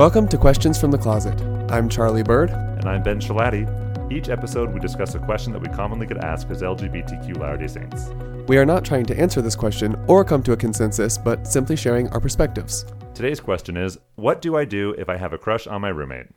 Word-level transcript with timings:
Welcome 0.00 0.28
to 0.28 0.38
Questions 0.38 0.80
from 0.80 0.90
the 0.90 0.96
Closet. 0.96 1.38
I'm 1.70 1.86
Charlie 1.86 2.22
Bird. 2.22 2.48
And 2.48 2.86
I'm 2.86 3.02
Ben 3.02 3.20
Schilaty. 3.20 3.68
Each 4.10 4.30
episode, 4.30 4.72
we 4.72 4.80
discuss 4.80 5.14
a 5.14 5.18
question 5.18 5.52
that 5.52 5.60
we 5.60 5.68
commonly 5.68 6.06
get 6.06 6.24
asked 6.24 6.50
as 6.50 6.62
LGBTQ 6.62 7.36
Latter 7.36 7.58
day 7.58 7.66
Saints. 7.66 8.08
We 8.48 8.56
are 8.56 8.64
not 8.64 8.82
trying 8.82 9.04
to 9.04 9.20
answer 9.20 9.42
this 9.42 9.54
question 9.54 10.02
or 10.08 10.24
come 10.24 10.42
to 10.44 10.52
a 10.52 10.56
consensus, 10.56 11.18
but 11.18 11.46
simply 11.46 11.76
sharing 11.76 12.08
our 12.08 12.18
perspectives. 12.18 12.86
Today's 13.12 13.40
question 13.40 13.76
is 13.76 13.98
What 14.14 14.40
do 14.40 14.56
I 14.56 14.64
do 14.64 14.94
if 14.96 15.10
I 15.10 15.18
have 15.18 15.34
a 15.34 15.38
crush 15.38 15.66
on 15.66 15.82
my 15.82 15.90
roommate? 15.90 16.28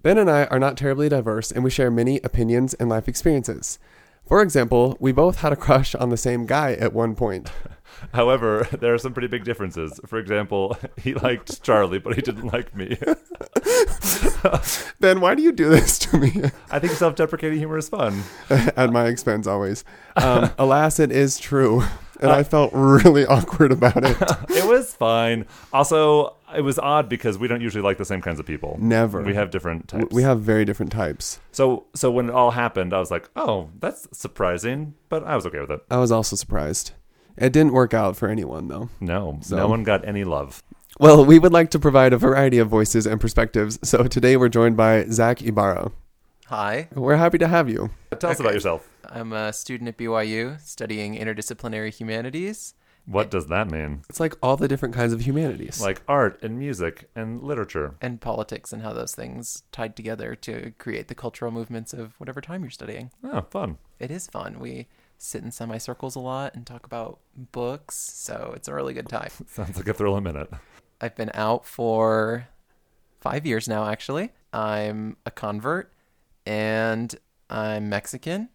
Ben 0.00 0.16
and 0.16 0.30
I 0.30 0.46
are 0.46 0.58
not 0.58 0.78
terribly 0.78 1.10
diverse, 1.10 1.52
and 1.52 1.62
we 1.62 1.68
share 1.68 1.90
many 1.90 2.18
opinions 2.24 2.72
and 2.72 2.88
life 2.88 3.08
experiences. 3.08 3.78
For 4.26 4.40
example, 4.40 4.96
we 4.98 5.12
both 5.12 5.40
had 5.40 5.52
a 5.52 5.56
crush 5.56 5.94
on 5.94 6.08
the 6.08 6.16
same 6.16 6.46
guy 6.46 6.72
at 6.72 6.94
one 6.94 7.14
point. 7.14 7.52
However, 8.14 8.66
there 8.80 8.94
are 8.94 8.98
some 8.98 9.12
pretty 9.12 9.28
big 9.28 9.44
differences. 9.44 10.00
For 10.06 10.18
example, 10.18 10.76
he 10.96 11.14
liked 11.14 11.62
Charlie, 11.62 11.98
but 11.98 12.14
he 12.14 12.22
didn't 12.22 12.52
like 12.52 12.74
me. 12.74 12.96
Ben, 15.00 15.20
why 15.20 15.34
do 15.34 15.42
you 15.42 15.52
do 15.52 15.68
this 15.68 15.98
to 16.00 16.18
me? 16.18 16.42
I 16.70 16.78
think 16.78 16.92
self 16.94 17.14
deprecating 17.14 17.58
humor 17.58 17.78
is 17.78 17.88
fun. 17.88 18.22
at 18.50 18.90
my 18.90 19.06
expense, 19.06 19.46
always. 19.46 19.84
Um, 20.16 20.50
alas, 20.58 20.98
it 20.98 21.12
is 21.12 21.38
true. 21.38 21.82
And 22.20 22.30
I 22.30 22.42
felt 22.42 22.70
really 22.74 23.24
awkward 23.24 23.72
about 23.72 24.04
it. 24.04 24.16
It 24.50 24.66
was 24.68 24.94
fine. 24.94 25.46
Also, 25.72 26.36
it 26.54 26.60
was 26.60 26.78
odd 26.78 27.08
because 27.08 27.38
we 27.38 27.48
don't 27.48 27.62
usually 27.62 27.82
like 27.82 27.96
the 27.96 28.04
same 28.04 28.20
kinds 28.20 28.38
of 28.38 28.44
people. 28.44 28.76
Never. 28.78 29.22
We 29.22 29.34
have 29.34 29.50
different 29.50 29.88
types. 29.88 30.12
We 30.12 30.22
have 30.22 30.40
very 30.42 30.66
different 30.66 30.92
types. 30.92 31.40
so 31.52 31.86
so 31.94 32.10
when 32.10 32.28
it 32.28 32.34
all 32.34 32.50
happened, 32.50 32.92
I 32.92 32.98
was 32.98 33.10
like, 33.10 33.30
"Oh, 33.36 33.70
that's 33.80 34.06
surprising," 34.12 34.94
but 35.08 35.24
I 35.24 35.34
was 35.34 35.46
okay 35.46 35.60
with 35.60 35.70
it. 35.70 35.82
I 35.90 35.96
was 35.96 36.12
also 36.12 36.36
surprised. 36.36 36.92
It 37.40 37.52
didn't 37.52 37.72
work 37.72 37.94
out 37.94 38.16
for 38.16 38.28
anyone, 38.28 38.68
though. 38.68 38.90
No, 39.00 39.38
So- 39.42 39.56
no 39.56 39.66
one 39.66 39.82
got 39.82 40.06
any 40.06 40.24
love. 40.24 40.62
Well, 40.98 41.24
we 41.24 41.38
would 41.38 41.52
like 41.52 41.70
to 41.70 41.78
provide 41.78 42.12
a 42.12 42.18
variety 42.18 42.58
of 42.58 42.68
voices 42.68 43.06
and 43.06 43.20
perspectives. 43.20 43.78
So 43.82 44.04
today 44.04 44.36
we're 44.36 44.50
joined 44.50 44.76
by 44.76 45.06
Zach 45.06 45.40
Ibarra. 45.42 45.90
Hi, 46.48 46.88
We're 46.94 47.16
happy 47.16 47.38
to 47.38 47.48
have 47.48 47.68
you. 47.70 47.90
Tell 48.18 48.30
us 48.30 48.36
Okay. 48.38 48.44
about 48.44 48.54
yourself. 48.54 48.88
I'm 49.08 49.32
a 49.32 49.52
student 49.52 49.88
at 49.88 49.96
BYU 49.96 50.56
studying 50.60 51.14
interdisciplinary 51.16 51.92
humanities. 51.94 52.74
What 53.06 53.30
does 53.30 53.46
that 53.46 53.70
mean? 53.70 54.02
It's 54.10 54.20
like 54.20 54.34
all 54.42 54.56
the 54.56 54.68
different 54.68 54.94
kinds 54.94 55.12
of 55.12 55.22
humanities. 55.22 55.80
Like 55.80 56.02
art 56.06 56.38
and 56.42 56.58
music 56.58 57.08
and 57.16 57.40
literature. 57.42 57.94
and 58.02 58.20
politics 58.20 58.72
and 58.72 58.82
how 58.82 58.92
those 58.92 59.14
things 59.14 59.62
tied 59.72 59.96
together 59.96 60.34
to 60.36 60.72
create 60.78 61.08
the 61.08 61.14
cultural 61.14 61.50
movements 61.50 61.92
of 61.94 62.14
whatever 62.18 62.40
time 62.40 62.62
you're 62.62 62.70
studying. 62.70 63.10
Oh, 63.24 63.42
fun. 63.48 63.78
It 63.98 64.10
is 64.10 64.26
fun. 64.26 64.58
We 64.60 64.86
sit 65.20 65.44
in 65.44 65.50
semicircles 65.50 66.16
a 66.16 66.20
lot 66.20 66.54
and 66.54 66.66
talk 66.66 66.86
about 66.86 67.20
books, 67.36 67.94
so 67.94 68.52
it's 68.56 68.68
a 68.68 68.74
really 68.74 68.94
good 68.94 69.08
time. 69.08 69.30
Sounds 69.46 69.76
like 69.76 69.86
a 69.86 69.92
thrill 69.92 70.16
a 70.16 70.20
minute. 70.20 70.48
I've 71.00 71.14
been 71.14 71.30
out 71.34 71.66
for 71.66 72.48
five 73.20 73.44
years 73.46 73.68
now, 73.68 73.86
actually. 73.86 74.30
I'm 74.52 75.18
a 75.26 75.30
convert 75.30 75.92
and 76.46 77.14
I'm 77.50 77.90
Mexican. 77.90 78.48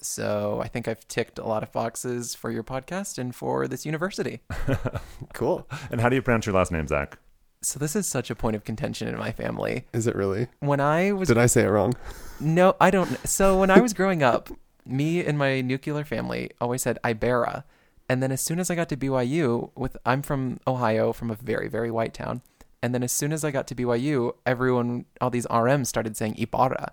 So 0.00 0.60
I 0.62 0.68
think 0.68 0.86
I've 0.86 1.06
ticked 1.08 1.38
a 1.38 1.46
lot 1.46 1.62
of 1.62 1.72
boxes 1.72 2.34
for 2.34 2.50
your 2.50 2.62
podcast 2.62 3.16
and 3.16 3.34
for 3.34 3.66
this 3.66 3.86
university. 3.86 4.40
cool. 5.32 5.66
And 5.90 6.00
how 6.00 6.08
do 6.08 6.16
you 6.16 6.22
pronounce 6.22 6.46
your 6.46 6.54
last 6.54 6.72
name, 6.72 6.86
Zach? 6.86 7.18
So 7.62 7.78
this 7.78 7.96
is 7.96 8.06
such 8.06 8.28
a 8.28 8.34
point 8.34 8.56
of 8.56 8.64
contention 8.64 9.08
in 9.08 9.16
my 9.16 9.32
family. 9.32 9.84
Is 9.92 10.06
it 10.06 10.16
really? 10.16 10.48
When 10.60 10.80
I 10.80 11.12
was 11.12 11.28
Did 11.28 11.38
I 11.38 11.46
say 11.46 11.62
it 11.62 11.68
wrong? 11.68 11.94
No, 12.40 12.76
I 12.80 12.90
don't. 12.90 13.16
So 13.26 13.58
when 13.58 13.70
I 13.70 13.80
was 13.80 13.92
growing 13.92 14.22
up, 14.22 14.48
me 14.84 15.24
and 15.24 15.38
my 15.38 15.60
nuclear 15.60 16.04
family 16.04 16.50
always 16.60 16.82
said 16.82 16.98
Ibera. 17.04 17.64
And 18.08 18.22
then 18.22 18.32
as 18.32 18.40
soon 18.40 18.58
as 18.58 18.70
I 18.70 18.74
got 18.74 18.88
to 18.90 18.96
BYU, 18.96 19.70
with 19.74 19.96
I'm 20.04 20.22
from 20.22 20.60
Ohio, 20.66 21.12
from 21.12 21.30
a 21.30 21.34
very 21.34 21.68
very 21.68 21.90
white 21.90 22.14
town, 22.14 22.42
and 22.82 22.94
then 22.94 23.02
as 23.02 23.12
soon 23.12 23.32
as 23.32 23.44
I 23.44 23.50
got 23.50 23.66
to 23.68 23.74
BYU, 23.74 24.34
everyone, 24.44 25.04
all 25.20 25.30
these 25.30 25.46
RMs 25.46 25.86
started 25.86 26.16
saying 26.16 26.34
Ibarra. 26.36 26.92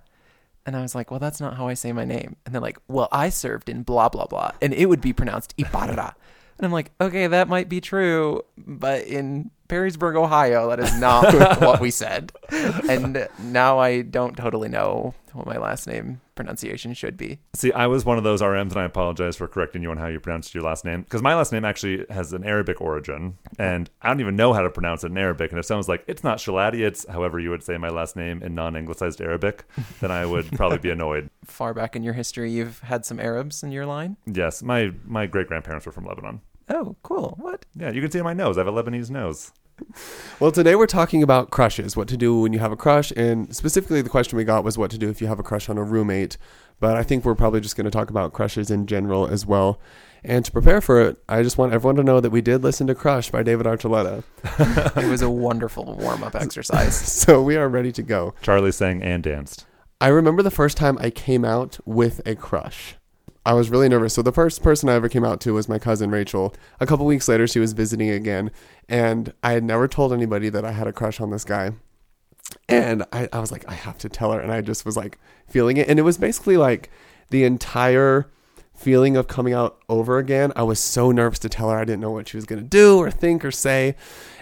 And 0.66 0.76
I 0.76 0.82
was 0.82 0.94
like, 0.94 1.10
well, 1.10 1.20
that's 1.20 1.42
not 1.42 1.58
how 1.58 1.68
I 1.68 1.74
say 1.74 1.92
my 1.92 2.06
name. 2.06 2.36
And 2.46 2.54
they're 2.54 2.62
like, 2.62 2.78
well, 2.88 3.08
I 3.12 3.30
served 3.30 3.70
in 3.70 3.82
blah, 3.82 4.08
blah, 4.08 4.28
blah. 4.28 4.52
And 4.62 4.72
it 4.74 4.86
would 4.86 5.02
be 5.02 5.14
pronounced 5.14 5.56
Ibarra. 5.58 6.16
And 6.58 6.66
I'm 6.66 6.72
like, 6.72 6.92
okay, 7.02 7.26
that 7.26 7.48
might 7.48 7.70
be 7.70 7.82
true. 7.82 8.44
But 8.56 9.08
in 9.08 9.50
Perrysburg, 9.70 10.16
Ohio, 10.16 10.68
that 10.70 10.80
is 10.80 11.00
not 11.00 11.34
what 11.62 11.80
we 11.80 11.92
said. 11.92 12.32
And 12.52 13.28
now 13.40 13.78
I 13.80 14.02
don't 14.02 14.36
totally 14.36 14.68
know 14.68 15.14
what 15.34 15.46
my 15.46 15.58
last 15.58 15.88
name 15.88 16.22
pronunciation 16.34 16.94
should 16.94 17.18
be. 17.18 17.38
See, 17.54 17.72
I 17.74 17.86
was 17.88 18.04
one 18.04 18.18
of 18.18 18.24
those 18.24 18.42
RMs, 18.42 18.72
and 18.72 18.78
I 18.78 18.86
apologize 18.86 19.36
for 19.36 19.48
correcting 19.48 19.84
you 19.84 19.92
on 19.92 19.98
how 19.98 20.08
you 20.08 20.20
pronounced 20.20 20.56
your 20.56 20.64
last 20.64 20.86
name. 20.86 21.02
Because 21.02 21.22
my 21.22 21.36
last 21.36 21.52
name 21.52 21.66
actually 21.66 22.06
has 22.10 22.34
an 22.34 22.44
Arabic 22.44 22.82
origin, 22.82 23.38
and 23.60 23.90
I 24.02 24.08
don't 24.08 24.22
even 24.22 24.36
know 24.36 24.54
how 24.54 24.62
to 24.62 24.70
pronounce 24.70 25.04
it 25.04 25.12
in 25.12 25.18
Arabic. 25.18 25.52
And 25.52 25.60
if 25.60 25.66
someone's 25.66 25.90
like, 25.90 26.04
it's 26.08 26.24
not 26.24 26.40
Schilaty, 26.40 26.80
it's 26.80 27.06
however 27.08 27.40
you 27.40 27.50
would 27.50 27.64
say 27.64 27.78
my 27.78 27.90
last 27.90 28.16
name 28.16 28.42
in 28.42 28.56
non 28.56 28.76
anglicized 28.76 29.22
Arabic, 29.22 29.66
then 30.00 30.12
I 30.12 30.26
would 30.26 30.52
probably 30.54 30.80
be 30.80 30.90
annoyed. 30.90 31.30
Far 31.46 31.74
back 31.74 31.96
in 31.96 32.04
your 32.04 32.14
history, 32.14 32.52
you've 32.52 32.80
had 32.80 33.06
some 33.06 33.20
Arabs 33.20 33.62
in 33.62 33.72
your 33.72 33.86
line. 33.86 34.18
Yes, 34.26 34.64
my, 34.64 34.92
my 35.06 35.26
great 35.26 35.48
grandparents 35.48 35.86
were 35.86 35.92
from 35.92 36.06
Lebanon. 36.06 36.42
Oh, 36.70 36.96
cool. 37.04 37.36
What? 37.40 37.66
Yeah, 37.76 37.92
you 37.92 38.02
can 38.02 38.12
see 38.12 38.20
on 38.20 38.26
my 38.26 38.34
nose. 38.34 38.58
I 38.58 38.62
have 38.64 38.68
a 38.68 38.72
Lebanese 38.72 39.10
nose. 39.10 39.52
Well, 40.40 40.52
today 40.52 40.76
we're 40.76 40.88
talking 40.88 41.24
about 41.24 41.52
crushes, 41.52 41.96
what 41.96 42.08
to 42.10 42.18
do 42.18 42.42
when 42.42 42.52
you 42.52 42.60
have 42.60 42.72
a 42.72 42.76
crush, 42.76 43.12
and 43.12 43.56
specifically 43.56 44.02
the 44.02 44.10
question 44.10 44.38
we 44.38 44.44
got 44.44 44.64
was 44.64 44.78
what 44.78 44.92
to 44.92 44.98
do 44.98 45.10
if 45.10 45.22
you 45.22 45.28
have 45.28 45.40
a 45.40 45.44
crush 45.44 45.70
on 45.70 45.78
a 45.78 45.84
roommate. 45.84 46.38
But 46.80 46.96
I 46.98 47.04
think 47.04 47.24
we're 47.26 47.36
probably 47.36 47.62
just 47.62 47.76
going 47.76 47.86
to 47.86 47.92
talk 47.92 48.10
about 48.10 48.34
crushes 48.34 48.70
in 48.70 48.88
general 48.88 49.28
as 49.28 49.46
well. 49.46 49.80
And 50.24 50.44
to 50.44 50.52
prepare 50.52 50.82
for 50.82 51.02
it, 51.02 51.18
I 51.30 51.44
just 51.44 51.58
want 51.58 51.74
everyone 51.74 51.96
to 51.96 52.04
know 52.04 52.20
that 52.20 52.30
we 52.30 52.42
did 52.42 52.62
listen 52.62 52.88
to 52.88 52.96
Crush 52.96 53.32
by 53.32 53.42
David 53.42 53.66
Archuleta. 53.66 54.24
It 55.02 55.10
was 55.10 55.22
a 55.22 55.30
wonderful 55.30 55.96
warm 55.96 56.24
up 56.24 56.36
exercise. 56.40 56.96
So 56.96 57.42
we 57.42 57.56
are 57.56 57.70
ready 57.70 57.92
to 57.94 58.04
go. 58.04 58.34
Charlie 58.42 58.74
sang 58.74 59.02
and 59.02 59.24
danced. 59.24 59.66
I 60.02 60.08
remember 60.08 60.42
the 60.44 60.52
first 60.52 60.78
time 60.78 60.98
I 61.00 61.10
came 61.10 61.44
out 61.46 61.80
with 61.86 62.22
a 62.26 62.36
crush. 62.36 62.96
I 63.46 63.54
was 63.54 63.70
really 63.70 63.90
nervous. 63.90 64.14
So 64.14 64.22
the 64.22 64.32
first 64.32 64.62
person 64.62 64.90
I 64.90 64.94
ever 64.94 65.10
came 65.10 65.24
out 65.24 65.42
to 65.42 65.54
was 65.54 65.70
my 65.70 65.80
cousin 65.80 66.12
Rachel. 66.12 66.54
A 66.80 66.86
couple 66.86 67.06
weeks 67.06 67.28
later, 67.28 67.48
she 67.48 67.60
was 67.60 67.74
visiting 67.74 68.10
again, 68.10 68.52
and 68.88 69.34
I 69.44 69.54
had 69.54 69.64
never 69.64 69.88
told 69.88 70.14
anybody 70.14 70.50
that 70.50 70.66
I 70.66 70.72
had 70.72 70.88
a 70.88 70.94
crush 70.94 71.20
on 71.20 71.32
this 71.32 71.46
guy. 71.46 71.72
And 72.68 73.06
I, 73.14 73.30
I 73.32 73.40
was 73.40 73.52
like, 73.52 73.68
I 73.70 73.74
have 73.74 73.98
to 74.00 74.10
tell 74.10 74.32
her, 74.32 74.40
and 74.40 74.52
I 74.52 74.62
just 74.62 74.86
was 74.86 74.98
like 74.98 75.18
feeling 75.48 75.78
it, 75.78 75.88
and 75.88 76.00
it 76.00 76.04
was 76.04 76.18
basically 76.18 76.58
like 76.58 76.90
the 77.30 77.44
entire 77.44 78.30
feeling 78.80 79.18
of 79.18 79.28
coming 79.28 79.54
out 79.54 79.78
over 79.90 80.18
again. 80.18 80.54
I 80.56 80.64
was 80.64 80.80
so 80.80 81.12
nervous 81.12 81.40
to 81.40 81.50
tell 81.50 81.70
her. 81.70 81.78
I 81.78 81.86
didn't 81.86 82.00
know 82.00 82.12
what 82.12 82.28
she 82.28 82.38
was 82.38 82.46
going 82.46 82.62
to 82.62 82.68
do 82.68 82.98
or 82.98 83.12
think 83.12 83.44
or 83.44 83.52
say. 83.52 83.96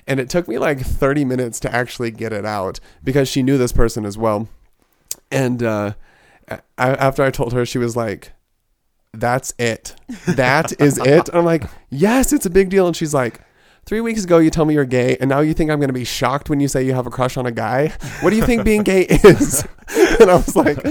And 0.06 0.20
it 0.20 0.30
took 0.30 0.48
me 0.48 0.58
like 0.58 0.80
30 0.80 1.26
minutes 1.26 1.60
to 1.62 1.74
actually 1.74 2.12
get 2.12 2.32
it 2.32 2.46
out 2.46 2.80
because 3.04 3.28
she 3.28 3.44
knew 3.44 3.58
this 3.58 3.72
person 3.72 4.06
as 4.06 4.18
well. 4.18 4.48
And 5.32 5.64
uh, 5.64 5.94
I, 6.50 6.60
after 6.78 7.24
I 7.24 7.32
told 7.32 7.52
her, 7.54 7.66
she 7.66 7.80
was 7.80 7.96
like, 7.96 8.32
"That's 9.20 9.54
it. 9.58 9.96
That 10.28 10.80
is 10.82 10.98
it." 10.98 11.30
I'm 11.34 11.46
like, 11.46 11.64
"Yes, 11.90 12.34
it's 12.34 12.46
a 12.46 12.50
big 12.50 12.70
deal." 12.70 12.88
And 12.88 12.96
she's 12.96 13.14
like, 13.14 13.42
three 13.88 14.02
weeks 14.02 14.26
ago 14.26 14.38
you 14.38 14.52
tell 14.52 14.66
me 14.66 14.76
you're 14.76 14.86
gay, 14.86 15.18
and 15.20 15.30
now 15.30 15.40
you 15.40 15.54
think 15.54 15.72
I'm 15.72 15.80
going 15.80 15.90
to 15.90 15.94
be 15.94 16.04
shocked 16.04 16.50
when 16.50 16.60
you 16.60 16.68
say 16.68 16.84
you 16.84 16.94
have 16.94 17.08
a 17.08 17.10
crush 17.10 17.38
on 17.38 17.46
a 17.48 17.52
guy? 17.52 17.94
What 18.22 18.30
do 18.30 18.36
you 18.36 18.46
think 18.46 18.64
being 18.64 18.84
gay 18.84 19.02
is?" 19.10 19.66
and 20.20 20.30
I 20.30 20.36
was 20.36 20.56
like, 20.56 20.86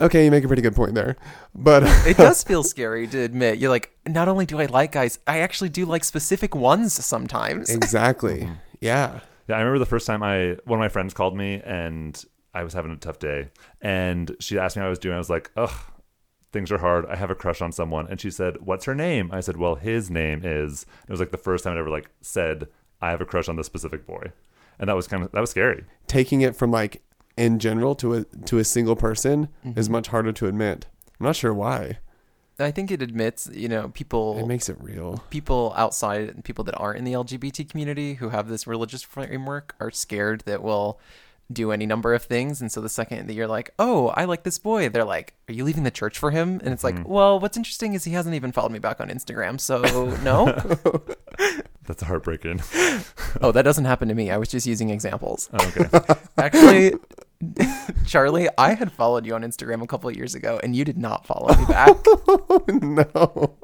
"Okay, 0.00 0.24
you 0.24 0.30
make 0.30 0.44
a 0.44 0.46
pretty 0.46 0.62
good 0.62 0.76
point 0.76 0.94
there." 0.94 1.16
But 1.54 1.82
It 2.06 2.16
does 2.16 2.42
feel 2.42 2.62
scary 2.62 3.06
to 3.08 3.18
admit. 3.18 3.58
You're 3.58 3.70
like, 3.70 3.90
not 4.06 4.28
only 4.28 4.46
do 4.46 4.60
I 4.60 4.66
like 4.66 4.92
guys, 4.92 5.18
I 5.26 5.40
actually 5.40 5.70
do 5.70 5.84
like 5.84 6.04
specific 6.04 6.54
ones 6.54 6.94
sometimes. 7.04 7.68
exactly, 7.68 8.40
mm-hmm. 8.42 8.54
yeah. 8.80 9.20
Yeah, 9.48 9.56
I 9.56 9.58
remember 9.58 9.78
the 9.80 9.86
first 9.86 10.06
time 10.06 10.22
I 10.22 10.56
one 10.64 10.78
of 10.78 10.80
my 10.80 10.88
friends 10.88 11.12
called 11.12 11.36
me 11.36 11.60
and 11.64 12.22
I 12.54 12.62
was 12.62 12.72
having 12.72 12.92
a 12.92 12.96
tough 12.96 13.18
day 13.18 13.48
and 13.82 14.34
she 14.38 14.58
asked 14.58 14.76
me 14.76 14.80
how 14.80 14.86
I 14.86 14.90
was 14.90 15.00
doing. 15.00 15.16
I 15.16 15.18
was 15.18 15.28
like, 15.28 15.50
"Ugh, 15.56 15.74
things 16.54 16.72
are 16.72 16.78
hard. 16.78 17.04
I 17.06 17.16
have 17.16 17.30
a 17.30 17.34
crush 17.34 17.60
on 17.60 17.72
someone." 17.72 18.06
And 18.08 18.18
she 18.18 18.30
said, 18.30 18.62
"What's 18.62 18.86
her 18.86 18.94
name?" 18.94 19.28
I 19.30 19.40
said, 19.40 19.58
"Well, 19.58 19.74
his 19.74 20.10
name 20.10 20.40
is." 20.42 20.86
It 21.06 21.10
was 21.10 21.20
like 21.20 21.32
the 21.32 21.36
first 21.36 21.64
time 21.64 21.76
I 21.76 21.80
ever 21.80 21.90
like 21.90 22.08
said, 22.22 22.68
"I 23.02 23.10
have 23.10 23.20
a 23.20 23.26
crush 23.26 23.48
on 23.48 23.56
this 23.56 23.66
specific 23.66 24.06
boy." 24.06 24.32
And 24.78 24.88
that 24.88 24.96
was 24.96 25.06
kind 25.06 25.22
of 25.22 25.32
that 25.32 25.40
was 25.40 25.50
scary. 25.50 25.84
Taking 26.06 26.40
it 26.40 26.56
from 26.56 26.70
like 26.70 27.02
in 27.36 27.58
general 27.58 27.94
to 27.96 28.14
a 28.14 28.24
to 28.46 28.58
a 28.58 28.64
single 28.64 28.96
person 28.96 29.48
mm-hmm. 29.66 29.78
is 29.78 29.90
much 29.90 30.08
harder 30.08 30.32
to 30.32 30.46
admit. 30.46 30.86
I'm 31.20 31.26
not 31.26 31.36
sure 31.36 31.52
why. 31.52 31.98
I 32.58 32.70
think 32.70 32.92
it 32.92 33.02
admits, 33.02 33.50
you 33.52 33.68
know, 33.68 33.88
people 33.88 34.38
It 34.38 34.46
makes 34.46 34.68
it 34.68 34.76
real. 34.80 35.24
people 35.30 35.74
outside 35.76 36.28
and 36.28 36.44
people 36.44 36.62
that 36.64 36.76
aren't 36.76 36.98
in 36.98 37.04
the 37.04 37.12
LGBT 37.12 37.68
community 37.68 38.14
who 38.14 38.28
have 38.28 38.48
this 38.48 38.66
religious 38.66 39.02
framework 39.02 39.74
are 39.80 39.90
scared 39.90 40.42
that 40.46 40.62
we'll 40.62 41.00
do 41.52 41.72
any 41.72 41.86
number 41.86 42.14
of 42.14 42.22
things 42.22 42.60
and 42.60 42.72
so 42.72 42.80
the 42.80 42.88
second 42.88 43.26
that 43.26 43.34
you're 43.34 43.46
like 43.46 43.70
oh 43.78 44.08
i 44.16 44.24
like 44.24 44.42
this 44.44 44.58
boy 44.58 44.88
they're 44.88 45.04
like 45.04 45.34
are 45.48 45.52
you 45.52 45.62
leaving 45.64 45.82
the 45.82 45.90
church 45.90 46.18
for 46.18 46.30
him 46.30 46.60
and 46.64 46.72
it's 46.72 46.82
like 46.82 46.94
mm-hmm. 46.94 47.08
well 47.08 47.38
what's 47.38 47.56
interesting 47.56 47.92
is 47.94 48.04
he 48.04 48.12
hasn't 48.12 48.34
even 48.34 48.50
followed 48.50 48.72
me 48.72 48.78
back 48.78 49.00
on 49.00 49.08
instagram 49.08 49.60
so 49.60 49.80
no 50.22 50.46
That's 51.86 52.02
heartbreaking. 52.02 52.62
oh 53.42 53.52
that 53.52 53.62
doesn't 53.62 53.84
happen 53.84 54.08
to 54.08 54.14
me 54.14 54.30
i 54.30 54.38
was 54.38 54.48
just 54.48 54.66
using 54.66 54.90
examples 54.90 55.50
Oh, 55.52 55.72
okay. 55.76 56.14
actually 56.38 56.94
charlie 58.06 58.48
i 58.56 58.72
had 58.72 58.90
followed 58.90 59.26
you 59.26 59.34
on 59.34 59.42
instagram 59.42 59.82
a 59.82 59.86
couple 59.86 60.08
of 60.08 60.16
years 60.16 60.34
ago 60.34 60.58
and 60.62 60.74
you 60.74 60.84
did 60.84 60.96
not 60.96 61.26
follow 61.26 61.54
me 61.54 61.66
back 61.66 61.96
Oh 62.54 62.64
no. 62.68 63.56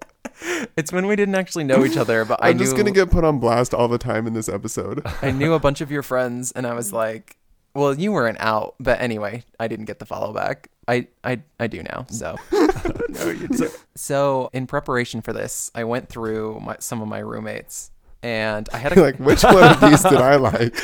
It's 0.77 0.93
when 0.93 1.07
we 1.07 1.17
didn't 1.17 1.35
actually 1.35 1.65
know 1.65 1.85
each 1.85 1.97
other, 1.97 2.25
but 2.25 2.43
I 2.43 2.49
I'm 2.51 2.57
knew 2.57 2.65
just 2.65 2.77
gonna 2.77 2.91
get 2.91 3.11
put 3.11 3.25
on 3.25 3.39
blast 3.39 3.75
all 3.75 3.89
the 3.89 3.99
time 3.99 4.27
in 4.27 4.33
this 4.33 4.49
episode. 4.49 5.03
I 5.23 5.31
knew 5.31 5.53
a 5.55 5.59
bunch 5.59 5.81
of 5.81 5.91
your 5.91 6.03
friends, 6.03 6.53
and 6.53 6.67
I 6.67 6.75
was 6.75 6.93
like, 6.93 7.37
"Well, 7.75 7.95
you 7.95 8.13
weren't 8.13 8.41
out." 8.41 8.75
But 8.81 9.01
anyway, 9.01 9.45
I 9.59 9.69
didn't 9.69 9.87
get 9.87 9.99
the 9.99 10.07
follow 10.07 10.33
back. 10.33 10.69
I 10.89 11.07
I, 11.25 11.41
I 11.59 11.67
do 11.67 11.83
now. 11.83 12.07
So 12.11 12.37
no, 12.53 13.31
you 13.31 13.49
do. 13.49 13.71
so 13.95 14.51
in 14.53 14.67
preparation 14.67 15.23
for 15.23 15.33
this, 15.33 15.71
I 15.75 15.85
went 15.85 16.09
through 16.09 16.61
my, 16.61 16.77
some 16.81 17.01
of 17.03 17.09
my 17.09 17.21
roommates, 17.21 17.91
and 18.23 18.69
I 18.73 18.79
had 18.79 18.97
a 18.97 19.01
like, 19.03 19.19
which 19.19 19.43
one 19.43 19.65
of 19.65 19.81
these 19.81 20.03
did 20.03 20.15
I 20.15 20.37
like? 20.37 20.77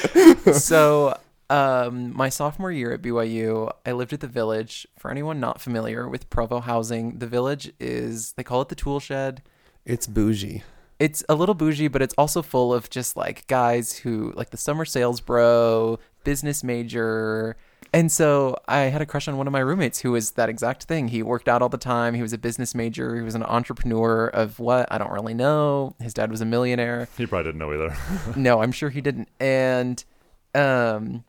so 0.54 1.18
um, 1.48 2.16
my 2.16 2.28
sophomore 2.28 2.72
year 2.72 2.92
at 2.92 3.02
BYU, 3.02 3.70
I 3.84 3.92
lived 3.92 4.12
at 4.12 4.20
the 4.20 4.26
Village. 4.26 4.86
For 4.98 5.10
anyone 5.10 5.40
not 5.40 5.60
familiar 5.60 6.08
with 6.08 6.28
Provo 6.30 6.60
housing, 6.60 7.18
the 7.18 7.26
Village 7.26 7.72
is 7.78 8.32
they 8.32 8.42
call 8.42 8.62
it 8.62 8.68
the 8.68 8.74
tool 8.74 9.00
shed. 9.00 9.42
It's 9.84 10.06
bougie. 10.06 10.62
It's 10.98 11.22
a 11.28 11.34
little 11.34 11.54
bougie, 11.54 11.88
but 11.88 12.00
it's 12.00 12.14
also 12.16 12.42
full 12.42 12.72
of 12.72 12.88
just 12.90 13.16
like 13.16 13.46
guys 13.46 13.98
who 13.98 14.32
like 14.34 14.50
the 14.50 14.56
summer 14.56 14.84
sales 14.84 15.20
bro, 15.20 15.98
business 16.26 16.64
major. 16.64 17.56
And 17.92 18.10
so 18.10 18.56
I 18.66 18.80
had 18.80 19.00
a 19.00 19.06
crush 19.06 19.28
on 19.28 19.38
one 19.38 19.46
of 19.46 19.52
my 19.52 19.60
roommates 19.60 20.00
who 20.00 20.10
was 20.10 20.32
that 20.32 20.48
exact 20.48 20.82
thing. 20.84 21.08
He 21.08 21.22
worked 21.22 21.48
out 21.48 21.62
all 21.62 21.68
the 21.68 21.78
time. 21.78 22.14
He 22.14 22.20
was 22.20 22.32
a 22.32 22.38
business 22.38 22.74
major. 22.74 23.14
He 23.14 23.22
was 23.22 23.36
an 23.36 23.44
entrepreneur 23.44 24.26
of 24.26 24.58
what? 24.58 24.90
I 24.90 24.98
don't 24.98 25.12
really 25.12 25.34
know. 25.34 25.94
His 26.00 26.12
dad 26.12 26.30
was 26.30 26.40
a 26.40 26.44
millionaire 26.44 27.08
He 27.16 27.26
probably 27.26 27.52
didn't 27.52 27.60
know 27.60 27.72
either. 27.72 27.96
no, 28.36 28.60
I'm 28.60 28.72
sure 28.72 28.90
he 28.90 29.00
didn't. 29.00 29.28
And 29.38 30.04
um 30.52 31.24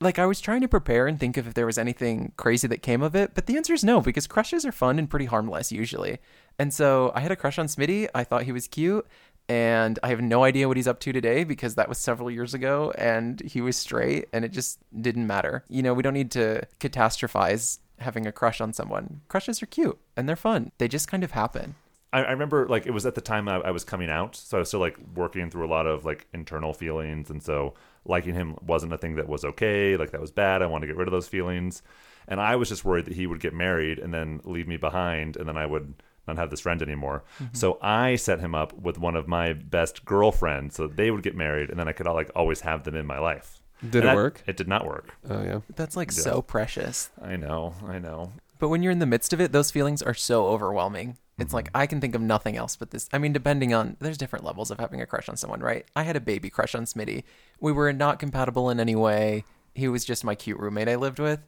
like 0.00 0.18
I 0.18 0.26
was 0.26 0.40
trying 0.40 0.60
to 0.62 0.68
prepare 0.68 1.06
and 1.06 1.18
think 1.18 1.36
of 1.36 1.46
if 1.46 1.54
there 1.54 1.66
was 1.66 1.78
anything 1.78 2.32
crazy 2.36 2.68
that 2.68 2.82
came 2.82 3.02
of 3.02 3.16
it, 3.16 3.32
but 3.34 3.46
the 3.46 3.56
answer 3.56 3.72
is 3.72 3.82
no 3.82 4.00
because 4.00 4.26
crushes 4.26 4.64
are 4.64 4.72
fun 4.72 4.98
and 4.98 5.08
pretty 5.08 5.26
harmless 5.26 5.72
usually. 5.72 6.18
And 6.58 6.74
so 6.74 7.12
I 7.14 7.20
had 7.20 7.32
a 7.32 7.36
crush 7.36 7.58
on 7.58 7.66
Smitty. 7.66 8.08
I 8.14 8.24
thought 8.24 8.42
he 8.42 8.52
was 8.52 8.66
cute 8.68 9.06
and 9.48 9.98
I 10.02 10.08
have 10.08 10.20
no 10.20 10.44
idea 10.44 10.68
what 10.68 10.76
he's 10.76 10.88
up 10.88 11.00
to 11.00 11.12
today 11.12 11.44
because 11.44 11.74
that 11.76 11.88
was 11.88 11.98
several 11.98 12.30
years 12.30 12.54
ago 12.54 12.92
and 12.98 13.40
he 13.40 13.60
was 13.60 13.76
straight 13.76 14.28
and 14.32 14.44
it 14.44 14.52
just 14.52 14.78
didn't 15.00 15.26
matter. 15.26 15.64
You 15.68 15.82
know, 15.82 15.94
we 15.94 16.02
don't 16.02 16.14
need 16.14 16.30
to 16.32 16.66
catastrophize 16.80 17.78
having 17.98 18.26
a 18.26 18.32
crush 18.32 18.60
on 18.60 18.72
someone. 18.72 19.22
Crushes 19.28 19.62
are 19.62 19.66
cute 19.66 19.98
and 20.16 20.28
they're 20.28 20.36
fun. 20.36 20.72
They 20.78 20.88
just 20.88 21.08
kind 21.08 21.24
of 21.24 21.30
happen. 21.32 21.74
I, 22.12 22.24
I 22.24 22.30
remember 22.32 22.66
like 22.68 22.86
it 22.86 22.92
was 22.92 23.06
at 23.06 23.14
the 23.14 23.20
time 23.20 23.48
I, 23.48 23.56
I 23.56 23.70
was 23.70 23.84
coming 23.84 24.10
out, 24.10 24.36
so 24.36 24.56
I 24.58 24.60
was 24.60 24.68
still 24.68 24.80
like 24.80 24.96
working 25.14 25.50
through 25.50 25.66
a 25.66 25.68
lot 25.68 25.86
of 25.86 26.04
like 26.04 26.26
internal 26.32 26.72
feelings, 26.72 27.30
and 27.30 27.42
so 27.42 27.74
liking 28.04 28.34
him 28.34 28.56
wasn't 28.62 28.92
a 28.92 28.98
thing 28.98 29.16
that 29.16 29.28
was 29.28 29.44
okay. 29.44 29.96
Like 29.96 30.12
that 30.12 30.20
was 30.20 30.30
bad. 30.30 30.62
I 30.62 30.66
wanted 30.66 30.86
to 30.86 30.92
get 30.92 30.98
rid 30.98 31.08
of 31.08 31.12
those 31.12 31.28
feelings, 31.28 31.82
and 32.26 32.40
I 32.40 32.56
was 32.56 32.68
just 32.70 32.84
worried 32.84 33.04
that 33.06 33.14
he 33.14 33.26
would 33.26 33.40
get 33.40 33.52
married 33.52 33.98
and 33.98 34.12
then 34.12 34.40
leave 34.44 34.66
me 34.66 34.78
behind, 34.78 35.36
and 35.36 35.46
then 35.48 35.58
I 35.58 35.66
would 35.66 35.94
not 36.28 36.36
have 36.38 36.50
this 36.50 36.60
friend 36.60 36.80
anymore. 36.82 37.24
Mm-hmm. 37.42 37.54
So 37.54 37.78
I 37.82 38.16
set 38.16 38.40
him 38.40 38.54
up 38.54 38.72
with 38.72 38.98
one 38.98 39.16
of 39.16 39.26
my 39.26 39.52
best 39.52 40.04
girlfriends, 40.04 40.76
so 40.76 40.86
they 40.86 41.10
would 41.10 41.22
get 41.22 41.34
married, 41.34 41.70
and 41.70 41.78
then 41.78 41.88
I 41.88 41.92
could 41.92 42.06
like 42.06 42.30
always 42.36 42.60
have 42.60 42.84
them 42.84 42.94
in 42.94 43.06
my 43.06 43.18
life. 43.18 43.60
Did 43.82 43.96
And 43.96 43.96
it 43.96 44.06
that- 44.06 44.16
work? 44.16 44.42
It 44.46 44.56
did 44.56 44.68
not 44.68 44.86
work. 44.86 45.14
Oh 45.28 45.42
yeah. 45.42 45.60
That's 45.76 45.96
like 45.96 46.10
Yeah. 46.10 46.22
so 46.22 46.42
precious. 46.42 47.10
I 47.22 47.36
know. 47.36 47.74
I 47.86 47.98
know. 47.98 48.32
But 48.58 48.68
when 48.70 48.82
you're 48.82 48.92
in 48.92 48.98
the 48.98 49.06
midst 49.06 49.32
of 49.32 49.40
it, 49.40 49.52
those 49.52 49.70
feelings 49.70 50.02
are 50.02 50.14
so 50.14 50.46
overwhelming. 50.48 51.16
It's 51.38 51.54
like 51.54 51.66
mm-hmm. 51.66 51.76
I 51.76 51.86
can 51.86 52.00
think 52.00 52.16
of 52.16 52.20
nothing 52.20 52.56
else 52.56 52.74
but 52.74 52.90
this. 52.90 53.08
I 53.12 53.18
mean, 53.18 53.32
depending 53.32 53.72
on 53.72 53.96
there's 54.00 54.18
different 54.18 54.44
levels 54.44 54.72
of 54.72 54.80
having 54.80 55.00
a 55.00 55.06
crush 55.06 55.28
on 55.28 55.36
someone, 55.36 55.60
right? 55.60 55.86
I 55.94 56.02
had 56.02 56.16
a 56.16 56.20
baby 56.20 56.50
crush 56.50 56.74
on 56.74 56.84
Smitty. 56.84 57.22
We 57.60 57.70
were 57.70 57.92
not 57.92 58.18
compatible 58.18 58.68
in 58.70 58.80
any 58.80 58.96
way. 58.96 59.44
He 59.74 59.86
was 59.86 60.04
just 60.04 60.24
my 60.24 60.34
cute 60.34 60.58
roommate 60.58 60.88
I 60.88 60.96
lived 60.96 61.20
with. 61.20 61.38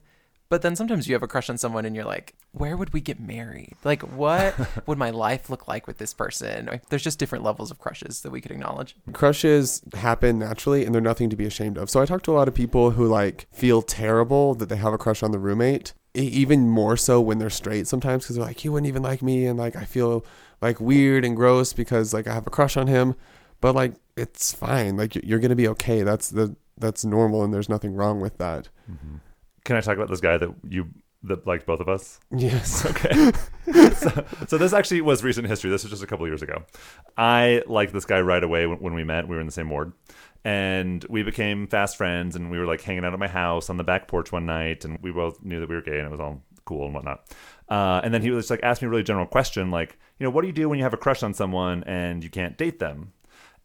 But 0.51 0.63
then 0.63 0.75
sometimes 0.75 1.07
you 1.07 1.15
have 1.15 1.23
a 1.23 1.29
crush 1.29 1.49
on 1.49 1.59
someone 1.59 1.85
and 1.85 1.95
you're 1.95 2.05
like, 2.05 2.35
where 2.51 2.77
would 2.77 2.93
we 2.93 3.01
get 3.01 3.21
married? 3.21 3.77
Like, 3.85 4.03
what 4.03 4.55
would 4.87 4.99
my 4.99 5.11
life 5.11 5.49
look 5.49 5.69
like 5.69 5.87
with 5.87 5.99
this 5.99 6.13
person? 6.13 6.67
Like, 6.67 6.89
there's 6.89 7.05
just 7.05 7.21
different 7.21 7.45
levels 7.45 7.71
of 7.71 7.79
crushes 7.79 8.23
that 8.23 8.33
we 8.33 8.41
could 8.41 8.51
acknowledge. 8.51 8.97
crushes 9.13 9.81
happen 9.95 10.41
naturally 10.41 10.85
and 10.85 10.93
they're 10.93 11.01
nothing 11.01 11.31
to 11.31 11.37
be 11.37 11.47
ashamed 11.47 11.79
of. 11.79 11.89
So 11.89 12.03
I 12.03 12.05
talk 12.05 12.23
to 12.25 12.33
a 12.33 12.35
lot 12.35 12.49
of 12.49 12.55
people 12.55 12.91
who 12.91 13.07
like 13.07 13.47
feel 13.53 13.81
terrible 13.81 14.57
that 14.57 14.69
they 14.69 14.77
have 14.77 14.93
a 14.93 14.99
crush 14.99 15.23
on 15.23 15.31
the 15.31 15.39
roommate, 15.39 15.95
even 16.15 16.69
more 16.69 16.97
so 16.97 17.21
when 17.21 17.39
they're 17.39 17.49
straight 17.49 17.87
sometimes 17.87 18.25
because 18.25 18.35
they're 18.35 18.45
like, 18.45 18.59
he 18.59 18.69
wouldn't 18.69 18.89
even 18.89 19.05
like 19.05 19.23
me. 19.23 19.47
And 19.47 19.57
like, 19.57 19.77
I 19.77 19.85
feel 19.85 20.27
like 20.61 20.81
weird 20.81 21.25
and 21.25 21.37
gross 21.37 21.73
because 21.73 22.13
like 22.13 22.27
I 22.27 22.35
have 22.35 22.49
a 22.49 22.51
crush 22.51 22.77
on 22.77 22.89
him. 22.89 23.15
But 23.61 23.77
like, 23.77 23.95
it's 24.17 24.53
fine. 24.53 24.97
Like, 24.97 25.15
you're 25.15 25.39
going 25.39 25.51
to 25.51 25.57
be 25.57 25.69
okay. 25.69 26.03
That's 26.03 26.29
the, 26.31 26.57
that's 26.77 27.05
normal 27.05 27.45
and 27.45 27.55
there's 27.55 27.69
nothing 27.69 27.95
wrong 27.95 28.21
with 28.21 28.39
that. 28.39 28.69
Mm-hmm. 28.91 29.19
Can 29.65 29.77
I 29.77 29.81
talk 29.81 29.97
about 29.97 30.09
this 30.09 30.21
guy 30.21 30.37
that 30.39 30.51
you 30.69 30.89
that 31.23 31.47
liked 31.47 31.67
both 31.67 31.81
of 31.81 31.89
us? 31.89 32.19
Yes. 32.35 32.85
Okay. 32.91 33.33
so, 33.93 34.25
so 34.49 34.59
this 34.59 34.73
actually 34.73 35.01
was 35.01 35.23
recent 35.23 35.47
history. 35.47 35.71
This 35.71 35.85
was 35.85 35.91
just 35.91 36.03
a 36.03 36.07
couple 36.07 36.27
years 36.27 36.43
ago. 36.43 36.65
I 37.17 37.63
liked 37.67 37.93
this 37.93 38.05
guy 38.05 38.21
right 38.21 38.43
away 38.43 38.67
when, 38.67 38.79
when 38.79 38.95
we 38.95 39.05
met. 39.05 39.29
We 39.29 39.37
were 39.37 39.41
in 39.41 39.47
the 39.47 39.53
same 39.53 39.69
ward. 39.71 39.93
And 40.45 41.05
we 41.09 41.23
became 41.23 41.67
fast 41.67 41.97
friends 41.97 42.35
and 42.35 42.51
we 42.51 42.59
were 42.59 42.65
like 42.67 42.81
hanging 42.81 43.05
out 43.05 43.13
at 43.13 43.19
my 43.19 43.29
house 43.29 43.69
on 43.69 43.77
the 43.77 43.85
back 43.85 44.09
porch 44.09 44.33
one 44.33 44.47
night 44.47 44.85
and 44.87 44.99
we 45.03 45.13
both 45.13 45.45
knew 45.45 45.61
that 45.61 45.69
we 45.69 45.75
were 45.75 45.83
gay 45.83 45.99
and 45.99 46.07
it 46.07 46.11
was 46.11 46.21
all 46.21 46.43
cool 46.65 46.87
and 46.87 46.95
whatnot. 46.95 47.27
Uh, 47.69 48.01
and 48.03 48.13
then 48.15 48.23
he 48.23 48.31
was 48.31 48.49
like 48.49 48.61
asked 48.63 48.81
me 48.81 48.87
a 48.87 48.91
really 48.91 49.03
general 49.03 49.27
question 49.27 49.71
like, 49.71 49.99
you 50.19 50.25
know, 50.25 50.31
what 50.31 50.41
do 50.41 50.47
you 50.47 50.55
do 50.55 50.69
when 50.69 50.79
you 50.79 50.85
have 50.85 50.95
a 50.95 50.99
crush 50.99 51.23
on 51.23 51.35
someone 51.35 51.85
and 51.85 52.25
you 52.25 52.31
can't 52.31 52.57
date 52.57 52.79
them? 52.79 53.13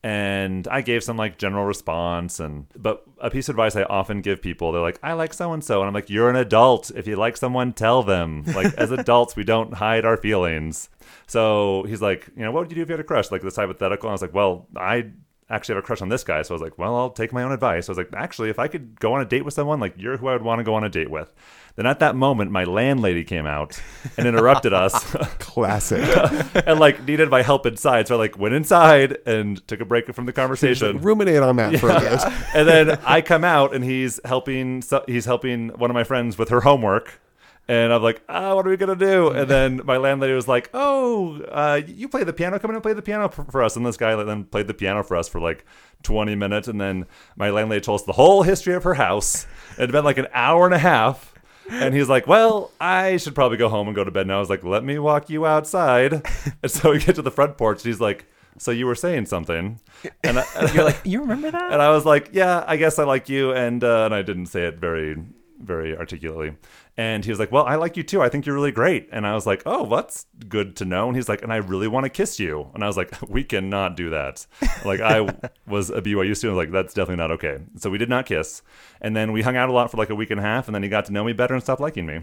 And 0.05 0.67
I 0.67 0.81
gave 0.81 1.03
some 1.03 1.17
like 1.17 1.39
general 1.39 1.65
response 1.65 2.39
and 2.39 2.67
but 2.77 3.03
a 3.19 3.31
piece 3.31 3.49
of 3.49 3.53
advice 3.53 3.75
I 3.75 3.81
often 3.85 4.21
give 4.21 4.39
people 4.39 4.71
they're 4.71 4.79
like 4.79 4.99
I 5.01 5.13
like 5.13 5.33
so 5.33 5.51
and 5.51 5.63
so 5.63 5.79
and 5.81 5.87
I'm 5.87 5.95
like 5.95 6.11
you're 6.11 6.29
an 6.29 6.35
adult. 6.35 6.91
If 6.95 7.07
you 7.07 7.15
like 7.15 7.35
someone 7.35 7.73
tell 7.73 8.03
them. 8.03 8.43
Like 8.45 8.71
as 8.75 8.91
adults 9.01 9.35
we 9.35 9.43
don't 9.43 9.73
hide 9.73 10.05
our 10.05 10.15
feelings. 10.15 10.89
So 11.25 11.85
he's 11.87 12.03
like 12.03 12.29
you 12.37 12.43
know 12.43 12.51
what 12.51 12.61
would 12.61 12.71
you 12.71 12.75
do 12.75 12.81
if 12.83 12.89
you 12.89 12.93
had 12.93 12.99
a 12.99 13.03
crush? 13.03 13.31
Like 13.31 13.41
this 13.41 13.55
hypothetical. 13.55 14.07
And 14.07 14.11
I 14.11 14.13
was 14.13 14.21
like 14.21 14.35
well 14.35 14.67
I 14.75 15.09
actually 15.49 15.75
have 15.75 15.83
a 15.83 15.85
crush 15.85 16.01
on 16.01 16.09
this 16.09 16.23
guy 16.23 16.41
so 16.41 16.53
I 16.53 16.55
was 16.55 16.61
like 16.61 16.77
well 16.77 16.95
I'll 16.95 17.09
take 17.11 17.31
my 17.31 17.43
own 17.43 17.51
advice 17.51 17.87
I 17.87 17.91
was 17.91 17.97
like 17.97 18.09
actually 18.15 18.49
if 18.49 18.57
I 18.59 18.67
could 18.67 18.99
go 18.99 19.13
on 19.13 19.21
a 19.21 19.25
date 19.25 19.45
with 19.45 19.53
someone 19.53 19.79
like 19.79 19.93
you're 19.97 20.17
who 20.17 20.27
I 20.27 20.33
would 20.33 20.41
want 20.41 20.59
to 20.59 20.63
go 20.63 20.73
on 20.75 20.83
a 20.83 20.89
date 20.89 21.09
with 21.11 21.31
then 21.75 21.85
at 21.85 21.99
that 21.99 22.15
moment 22.15 22.51
my 22.51 22.63
landlady 22.63 23.23
came 23.23 23.45
out 23.45 23.79
and 24.17 24.27
interrupted 24.27 24.73
us 24.73 24.93
Classic. 25.39 26.01
and 26.67 26.79
like 26.79 27.05
needed 27.05 27.29
my 27.29 27.41
help 27.41 27.65
inside. 27.65 28.07
So 28.07 28.15
I 28.15 28.17
like 28.17 28.37
went 28.37 28.53
inside 28.55 29.17
and 29.25 29.65
took 29.67 29.79
a 29.79 29.85
break 29.85 30.13
from 30.13 30.25
the 30.25 30.33
conversation. 30.33 30.99
Ruminate 30.99 31.41
on 31.41 31.55
that 31.57 31.79
for 31.79 31.89
a 31.89 31.99
bit. 31.99 32.21
and 32.53 32.67
then 32.67 32.99
I 33.05 33.21
come 33.21 33.43
out 33.45 33.73
and 33.73 33.83
he's 33.83 34.19
helping 34.25 34.81
so- 34.81 35.03
he's 35.07 35.23
helping 35.25 35.69
one 35.69 35.89
of 35.89 35.93
my 35.93 36.03
friends 36.03 36.37
with 36.37 36.49
her 36.49 36.61
homework. 36.61 37.19
And 37.67 37.91
I'm 37.91 38.03
like, 38.03 38.21
ah, 38.29 38.53
what 38.53 38.67
are 38.67 38.69
we 38.69 38.77
gonna 38.77 38.95
do? 38.95 39.29
And 39.35 39.49
then 39.49 39.81
my 39.85 39.97
landlady 39.97 40.33
was 40.33 40.47
like, 40.47 40.69
oh, 40.73 41.41
uh, 41.51 41.81
you 41.85 42.07
play 42.07 42.23
the 42.23 42.33
piano. 42.33 42.59
Come 42.59 42.71
in 42.71 42.75
and 42.75 42.83
play 42.83 42.93
the 42.93 43.01
piano 43.01 43.29
for, 43.29 43.43
for 43.45 43.63
us. 43.63 43.75
And 43.75 43.85
this 43.85 43.97
guy 43.97 44.15
then 44.23 44.43
played 44.45 44.67
the 44.67 44.73
piano 44.73 45.03
for 45.03 45.17
us 45.17 45.27
for 45.27 45.39
like 45.39 45.65
20 46.03 46.35
minutes. 46.35 46.67
And 46.67 46.79
then 46.79 47.05
my 47.35 47.49
landlady 47.49 47.81
told 47.81 48.01
us 48.01 48.05
the 48.05 48.13
whole 48.13 48.43
history 48.43 48.75
of 48.75 48.83
her 48.83 48.93
house. 48.93 49.47
It 49.77 49.81
had 49.81 49.91
been 49.91 50.05
like 50.05 50.17
an 50.17 50.27
hour 50.33 50.65
and 50.65 50.73
a 50.75 50.79
half. 50.79 51.33
And 51.67 51.95
he's 51.95 52.07
like, 52.07 52.27
well, 52.27 52.69
I 52.79 53.17
should 53.17 53.33
probably 53.33 53.57
go 53.57 53.69
home 53.69 53.87
and 53.87 53.95
go 53.95 54.03
to 54.03 54.11
bed 54.11 54.27
now. 54.27 54.37
I 54.37 54.39
was 54.39 54.51
like, 54.51 54.63
let 54.63 54.83
me 54.83 54.99
walk 54.99 55.29
you 55.31 55.45
outside. 55.47 56.21
And 56.61 56.71
so 56.71 56.91
we 56.91 56.99
get 56.99 57.15
to 57.15 57.23
the 57.23 57.31
front 57.31 57.57
porch. 57.57 57.79
And 57.79 57.87
he's 57.87 57.99
like, 57.99 58.27
so 58.57 58.71
you 58.71 58.85
were 58.85 58.95
saying 58.95 59.25
something. 59.25 59.79
And 60.23 60.39
I, 60.39 60.45
You're 60.73 60.83
like, 60.83 61.01
you 61.03 61.21
remember 61.21 61.51
that? 61.51 61.71
and 61.71 61.81
I 61.81 61.89
was 61.89 62.05
like, 62.05 62.29
"Yeah, 62.31 62.63
I 62.65 62.77
guess 62.77 62.99
I 62.99 63.03
like 63.03 63.27
you," 63.27 63.51
and 63.51 63.83
uh, 63.83 64.05
and 64.05 64.13
I 64.15 64.21
didn't 64.21 64.45
say 64.45 64.65
it 64.65 64.77
very, 64.79 65.17
very 65.59 65.95
articulately. 65.97 66.55
And 66.97 67.25
he 67.25 67.31
was 67.31 67.39
like, 67.39 67.51
"Well, 67.51 67.65
I 67.65 67.75
like 67.75 67.97
you 67.97 68.03
too. 68.03 68.21
I 68.21 68.29
think 68.29 68.45
you're 68.45 68.55
really 68.55 68.71
great." 68.71 69.09
And 69.11 69.27
I 69.27 69.33
was 69.33 69.45
like, 69.45 69.63
"Oh, 69.65 69.85
that's 69.85 70.25
good 70.47 70.75
to 70.77 70.85
know." 70.85 71.07
And 71.07 71.15
he's 71.15 71.29
like, 71.29 71.41
"And 71.41 71.51
I 71.51 71.57
really 71.57 71.87
want 71.87 72.05
to 72.05 72.09
kiss 72.09 72.39
you." 72.39 72.69
And 72.73 72.83
I 72.83 72.87
was 72.87 72.97
like, 72.97 73.11
"We 73.29 73.43
cannot 73.43 73.95
do 73.95 74.09
that." 74.11 74.45
Like 74.83 75.01
I 75.01 75.21
was 75.67 75.89
a 75.89 76.01
BYU 76.01 76.35
student, 76.35 76.57
like 76.57 76.71
that's 76.71 76.93
definitely 76.93 77.17
not 77.17 77.31
okay. 77.31 77.59
So 77.77 77.89
we 77.89 77.97
did 77.97 78.09
not 78.09 78.25
kiss. 78.25 78.61
And 79.01 79.15
then 79.15 79.31
we 79.31 79.41
hung 79.41 79.57
out 79.57 79.69
a 79.69 79.73
lot 79.73 79.91
for 79.91 79.97
like 79.97 80.09
a 80.09 80.15
week 80.15 80.31
and 80.31 80.39
a 80.39 80.43
half, 80.43 80.67
and 80.67 80.75
then 80.75 80.83
he 80.83 80.89
got 80.89 81.05
to 81.05 81.13
know 81.13 81.23
me 81.23 81.33
better 81.33 81.53
and 81.53 81.63
stopped 81.63 81.81
liking 81.81 82.05
me. 82.05 82.21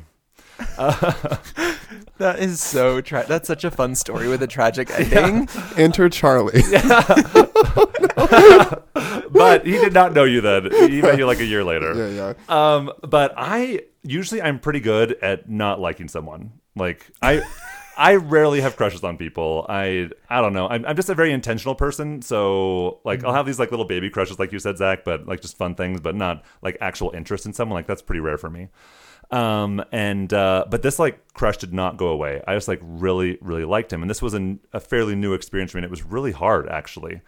That 2.19 2.39
is 2.39 2.61
so 2.61 3.01
tra- 3.01 3.25
that's 3.27 3.49
such 3.49 3.65
a 3.65 3.71
fun 3.71 3.95
story 3.97 4.29
with 4.29 4.43
a 4.43 4.47
tragic 4.47 4.91
ending. 4.91 5.49
Enter 5.77 6.09
Charlie. 6.09 6.63
But 9.33 9.67
he 9.67 9.73
did 9.73 9.93
not 9.93 10.13
know 10.13 10.25
you 10.25 10.41
then. 10.41 10.71
He 10.71 11.01
met 11.03 11.19
you 11.19 11.27
like 11.27 11.41
a 11.41 11.45
year 11.45 11.65
later. 11.65 11.95
yeah, 11.95 12.35
yeah. 12.49 12.75
Um, 12.75 12.93
but 13.03 13.33
I 13.37 13.81
usually 14.03 14.43
I'm 14.43 14.59
pretty 14.61 14.81
good 14.81 15.13
at 15.23 15.49
not 15.49 15.81
liking 15.81 16.07
someone. 16.09 16.53
Like 16.77 17.11
I, 17.23 17.43
I 17.97 18.17
rarely 18.17 18.61
have 18.61 18.77
crushes 18.77 19.03
on 19.03 19.17
people. 19.17 19.67
I 19.69 20.11
I 20.29 20.41
don't 20.41 20.53
know. 20.53 20.69
I'm 20.69 20.85
I'm 20.87 20.97
just 20.97 21.09
a 21.09 21.15
very 21.15 21.33
intentional 21.33 21.75
person. 21.75 22.23
So 22.23 23.01
like 23.05 23.25
I'll 23.25 23.35
have 23.35 23.47
these 23.47 23.59
like 23.59 23.71
little 23.71 23.87
baby 23.87 24.11
crushes, 24.11 24.39
like 24.39 24.53
you 24.53 24.59
said, 24.59 24.77
Zach, 24.77 25.05
but 25.05 25.27
like 25.27 25.41
just 25.41 25.57
fun 25.57 25.75
things, 25.75 26.01
but 26.01 26.15
not 26.15 26.45
like 26.61 26.77
actual 26.81 27.11
interest 27.13 27.47
in 27.47 27.53
someone. 27.53 27.75
Like 27.75 27.87
that's 27.87 28.03
pretty 28.03 28.21
rare 28.21 28.39
for 28.39 28.51
me. 28.51 28.69
Um, 29.33 29.83
and 29.93 30.33
uh, 30.33 30.67
but 30.69 30.83
this 30.83 30.99
like 30.99 31.19
crush 31.33 31.57
did 31.57 31.73
not 31.73 31.97
go 31.97 32.09
away. 32.09 32.43
I 32.47 32.55
just 32.55 32.69
like 32.69 32.81
really 32.83 33.39
really 33.41 33.65
liked 33.65 33.93
him, 33.93 34.03
and 34.03 34.11
this 34.11 34.21
was 34.21 34.35
an, 34.35 34.61
a 34.73 34.81
fairly 34.81 35.15
new 35.15 35.33
experience 35.33 35.73
for 35.73 35.79
me. 35.79 35.81
And 35.81 35.87
it 35.87 35.91
was 35.91 36.05
really 36.05 36.33
hard 36.33 36.69
actually, 36.69 37.23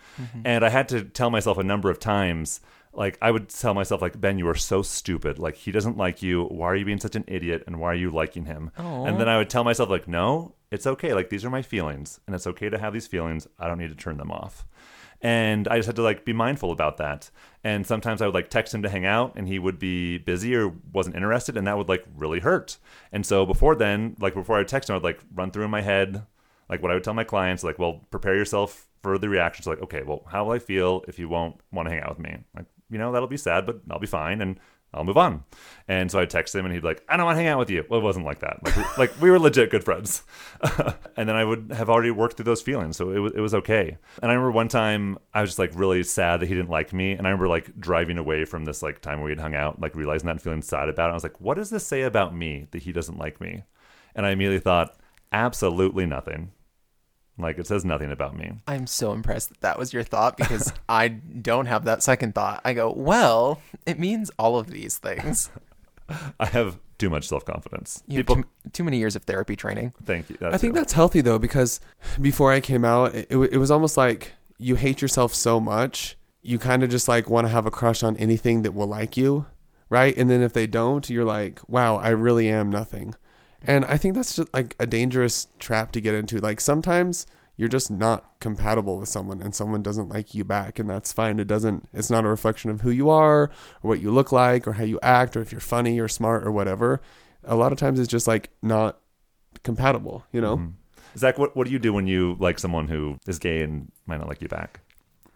and 0.44 0.64
I 0.64 0.68
had 0.68 0.88
to 0.90 1.02
tell 1.02 1.30
myself 1.30 1.58
a 1.58 1.64
number 1.64 1.90
of 1.90 1.98
times 1.98 2.60
like 2.96 3.18
I 3.20 3.30
would 3.30 3.48
tell 3.48 3.74
myself 3.74 4.02
like 4.02 4.20
Ben, 4.20 4.38
you 4.38 4.48
are 4.48 4.54
so 4.54 4.82
stupid. 4.82 5.38
Like 5.38 5.56
he 5.56 5.72
doesn't 5.72 5.96
like 5.96 6.22
you. 6.22 6.44
Why 6.44 6.68
are 6.68 6.76
you 6.76 6.84
being 6.84 7.00
such 7.00 7.16
an 7.16 7.24
idiot? 7.26 7.64
And 7.66 7.80
why 7.80 7.88
are 7.88 7.96
you 7.96 8.10
liking 8.10 8.44
him? 8.44 8.70
Aw. 8.78 9.04
And 9.04 9.20
then 9.20 9.28
I 9.28 9.38
would 9.38 9.50
tell 9.50 9.64
myself 9.64 9.90
like, 9.90 10.06
no, 10.08 10.54
it's 10.70 10.86
okay. 10.86 11.14
Like 11.14 11.30
these 11.30 11.44
are 11.44 11.50
my 11.50 11.62
feelings, 11.62 12.20
and 12.26 12.34
it's 12.34 12.46
okay 12.46 12.68
to 12.68 12.78
have 12.78 12.92
these 12.92 13.06
feelings. 13.06 13.48
I 13.58 13.68
don't 13.68 13.78
need 13.78 13.90
to 13.90 13.96
turn 13.96 14.16
them 14.16 14.30
off. 14.30 14.66
And 15.24 15.66
I 15.66 15.78
just 15.78 15.86
had 15.86 15.96
to 15.96 16.02
like 16.02 16.24
be 16.24 16.32
mindful 16.32 16.70
about 16.70 16.98
that. 16.98 17.30
And 17.64 17.84
sometimes 17.84 18.22
I 18.22 18.26
would 18.26 18.34
like 18.34 18.50
text 18.50 18.72
him 18.72 18.82
to 18.82 18.88
hang 18.88 19.06
out, 19.06 19.32
and 19.34 19.48
he 19.48 19.58
would 19.58 19.80
be 19.80 20.18
busy 20.18 20.54
or 20.54 20.72
wasn't 20.92 21.16
interested, 21.16 21.56
and 21.56 21.66
that 21.66 21.76
would 21.76 21.88
like 21.88 22.04
really 22.14 22.40
hurt. 22.40 22.76
And 23.10 23.24
so 23.26 23.44
before 23.44 23.74
then, 23.74 24.14
like 24.20 24.34
before 24.34 24.56
I 24.56 24.58
would 24.60 24.68
text 24.68 24.90
him, 24.90 24.96
I'd 24.96 25.02
like 25.02 25.18
run 25.34 25.50
through 25.50 25.64
in 25.64 25.70
my 25.70 25.80
head 25.80 26.26
like 26.68 26.82
what 26.82 26.90
I 26.90 26.94
would 26.94 27.04
tell 27.04 27.14
my 27.14 27.24
clients, 27.24 27.62
like, 27.64 27.78
well, 27.78 28.00
prepare 28.10 28.36
yourself 28.36 28.86
for 29.02 29.18
the 29.18 29.28
reactions. 29.28 29.66
Like, 29.66 29.82
okay, 29.82 30.02
well, 30.02 30.24
how 30.30 30.44
will 30.44 30.52
I 30.52 30.58
feel 30.58 31.04
if 31.08 31.18
you 31.18 31.28
won't 31.28 31.56
want 31.72 31.86
to 31.86 31.94
hang 31.94 32.02
out 32.02 32.10
with 32.10 32.18
me? 32.18 32.38
Like, 32.54 32.66
you 32.90 32.98
know, 32.98 33.12
that'll 33.12 33.28
be 33.28 33.36
sad, 33.36 33.66
but 33.66 33.80
I'll 33.90 33.98
be 33.98 34.06
fine. 34.06 34.40
And 34.40 34.58
I'll 34.94 35.04
move 35.04 35.16
on. 35.16 35.44
And 35.88 36.10
so 36.10 36.18
I'd 36.18 36.30
text 36.30 36.54
him 36.54 36.64
and 36.64 36.72
he'd 36.72 36.80
be 36.80 36.86
like, 36.86 37.02
I 37.08 37.16
don't 37.16 37.26
want 37.26 37.36
to 37.36 37.42
hang 37.42 37.48
out 37.48 37.58
with 37.58 37.68
you. 37.68 37.84
Well, 37.88 38.00
it 38.00 38.02
wasn't 38.02 38.24
like 38.24 38.38
that. 38.40 38.64
Like, 38.64 38.76
we, 38.76 38.82
like 38.96 39.20
we 39.20 39.30
were 39.30 39.38
legit 39.38 39.70
good 39.70 39.84
friends. 39.84 40.22
and 41.16 41.28
then 41.28 41.36
I 41.36 41.44
would 41.44 41.72
have 41.72 41.90
already 41.90 42.10
worked 42.10 42.36
through 42.36 42.44
those 42.44 42.62
feelings. 42.62 42.96
So 42.96 43.10
it 43.10 43.18
was, 43.18 43.32
it 43.34 43.40
was 43.40 43.54
okay. 43.54 43.98
And 44.22 44.30
I 44.30 44.34
remember 44.34 44.52
one 44.52 44.68
time 44.68 45.18
I 45.34 45.40
was 45.40 45.50
just 45.50 45.58
like 45.58 45.72
really 45.74 46.02
sad 46.02 46.40
that 46.40 46.46
he 46.46 46.54
didn't 46.54 46.70
like 46.70 46.92
me. 46.92 47.12
And 47.12 47.26
I 47.26 47.30
remember 47.30 47.48
like 47.48 47.78
driving 47.78 48.18
away 48.18 48.44
from 48.44 48.64
this 48.64 48.82
like 48.82 49.00
time 49.00 49.18
where 49.18 49.26
we 49.26 49.32
had 49.32 49.40
hung 49.40 49.54
out, 49.54 49.80
like 49.80 49.94
realizing 49.94 50.26
that 50.26 50.32
and 50.32 50.42
feeling 50.42 50.62
sad 50.62 50.88
about 50.88 51.08
it. 51.08 51.10
I 51.10 51.14
was 51.14 51.24
like, 51.24 51.40
what 51.40 51.56
does 51.56 51.70
this 51.70 51.86
say 51.86 52.02
about 52.02 52.34
me 52.34 52.66
that 52.70 52.82
he 52.82 52.92
doesn't 52.92 53.18
like 53.18 53.40
me? 53.40 53.64
And 54.14 54.24
I 54.24 54.30
immediately 54.30 54.60
thought, 54.60 54.96
absolutely 55.32 56.06
nothing. 56.06 56.52
Like 57.38 57.58
it 57.58 57.66
says 57.66 57.84
nothing 57.84 58.12
about 58.12 58.36
me. 58.36 58.52
I'm 58.68 58.86
so 58.86 59.12
impressed 59.12 59.48
that 59.48 59.60
that 59.62 59.78
was 59.78 59.92
your 59.92 60.04
thought 60.04 60.36
because 60.36 60.72
I 60.88 61.08
don't 61.08 61.66
have 61.66 61.84
that 61.84 62.02
second 62.02 62.34
thought. 62.34 62.60
I 62.64 62.74
go, 62.74 62.92
well, 62.92 63.60
it 63.86 63.98
means 63.98 64.30
all 64.38 64.56
of 64.58 64.68
these 64.68 64.98
things. 64.98 65.50
I 66.38 66.46
have 66.46 66.78
too 66.98 67.10
much 67.10 67.26
self 67.26 67.44
confidence. 67.44 68.02
You 68.06 68.18
have 68.18 68.26
People, 68.26 68.42
too, 68.42 68.48
too 68.72 68.84
many 68.84 68.98
years 68.98 69.16
of 69.16 69.24
therapy 69.24 69.56
training. 69.56 69.92
thank 70.04 70.30
you. 70.30 70.36
I 70.42 70.58
think 70.58 70.74
too. 70.74 70.78
that's 70.80 70.92
healthy 70.92 71.20
though 71.22 71.38
because 71.38 71.80
before 72.20 72.52
I 72.52 72.60
came 72.60 72.84
out, 72.84 73.14
it, 73.14 73.26
it 73.30 73.58
was 73.58 73.70
almost 73.70 73.96
like 73.96 74.32
you 74.58 74.76
hate 74.76 75.02
yourself 75.02 75.34
so 75.34 75.58
much, 75.58 76.16
you 76.42 76.58
kind 76.58 76.84
of 76.84 76.90
just 76.90 77.08
like 77.08 77.28
want 77.28 77.46
to 77.46 77.52
have 77.52 77.66
a 77.66 77.70
crush 77.70 78.02
on 78.04 78.16
anything 78.18 78.62
that 78.62 78.72
will 78.72 78.86
like 78.86 79.16
you, 79.16 79.46
right? 79.88 80.16
And 80.16 80.30
then 80.30 80.40
if 80.42 80.52
they 80.52 80.68
don't, 80.68 81.08
you're 81.10 81.24
like, 81.24 81.60
wow, 81.68 81.96
I 81.96 82.10
really 82.10 82.48
am 82.48 82.70
nothing. 82.70 83.16
And 83.66 83.84
I 83.86 83.96
think 83.96 84.14
that's 84.14 84.36
just 84.36 84.52
like 84.52 84.76
a 84.78 84.86
dangerous 84.86 85.48
trap 85.58 85.92
to 85.92 86.00
get 86.00 86.14
into. 86.14 86.38
Like 86.38 86.60
sometimes 86.60 87.26
you're 87.56 87.68
just 87.68 87.90
not 87.90 88.38
compatible 88.40 88.98
with 88.98 89.08
someone 89.08 89.40
and 89.40 89.54
someone 89.54 89.82
doesn't 89.82 90.08
like 90.08 90.34
you 90.34 90.44
back 90.44 90.78
and 90.78 90.90
that's 90.90 91.12
fine. 91.12 91.38
It 91.38 91.46
doesn't 91.46 91.88
it's 91.92 92.10
not 92.10 92.24
a 92.24 92.28
reflection 92.28 92.70
of 92.70 92.80
who 92.82 92.90
you 92.90 93.08
are 93.10 93.44
or 93.44 93.50
what 93.82 94.00
you 94.00 94.10
look 94.10 94.32
like 94.32 94.66
or 94.66 94.72
how 94.72 94.84
you 94.84 94.98
act 95.02 95.36
or 95.36 95.40
if 95.40 95.52
you're 95.52 95.60
funny 95.60 95.98
or 96.00 96.08
smart 96.08 96.46
or 96.46 96.50
whatever. 96.52 97.00
A 97.44 97.56
lot 97.56 97.72
of 97.72 97.78
times 97.78 98.00
it's 98.00 98.08
just 98.08 98.26
like 98.26 98.50
not 98.62 98.98
compatible, 99.62 100.24
you 100.32 100.40
know? 100.40 100.56
Mhm. 100.56 100.72
Zach, 101.16 101.38
what, 101.38 101.56
what 101.56 101.66
do 101.66 101.72
you 101.72 101.78
do 101.78 101.92
when 101.92 102.08
you 102.08 102.36
like 102.40 102.58
someone 102.58 102.88
who 102.88 103.18
is 103.28 103.38
gay 103.38 103.62
and 103.62 103.92
might 104.06 104.18
not 104.18 104.28
like 104.28 104.42
you 104.42 104.48
back? 104.48 104.80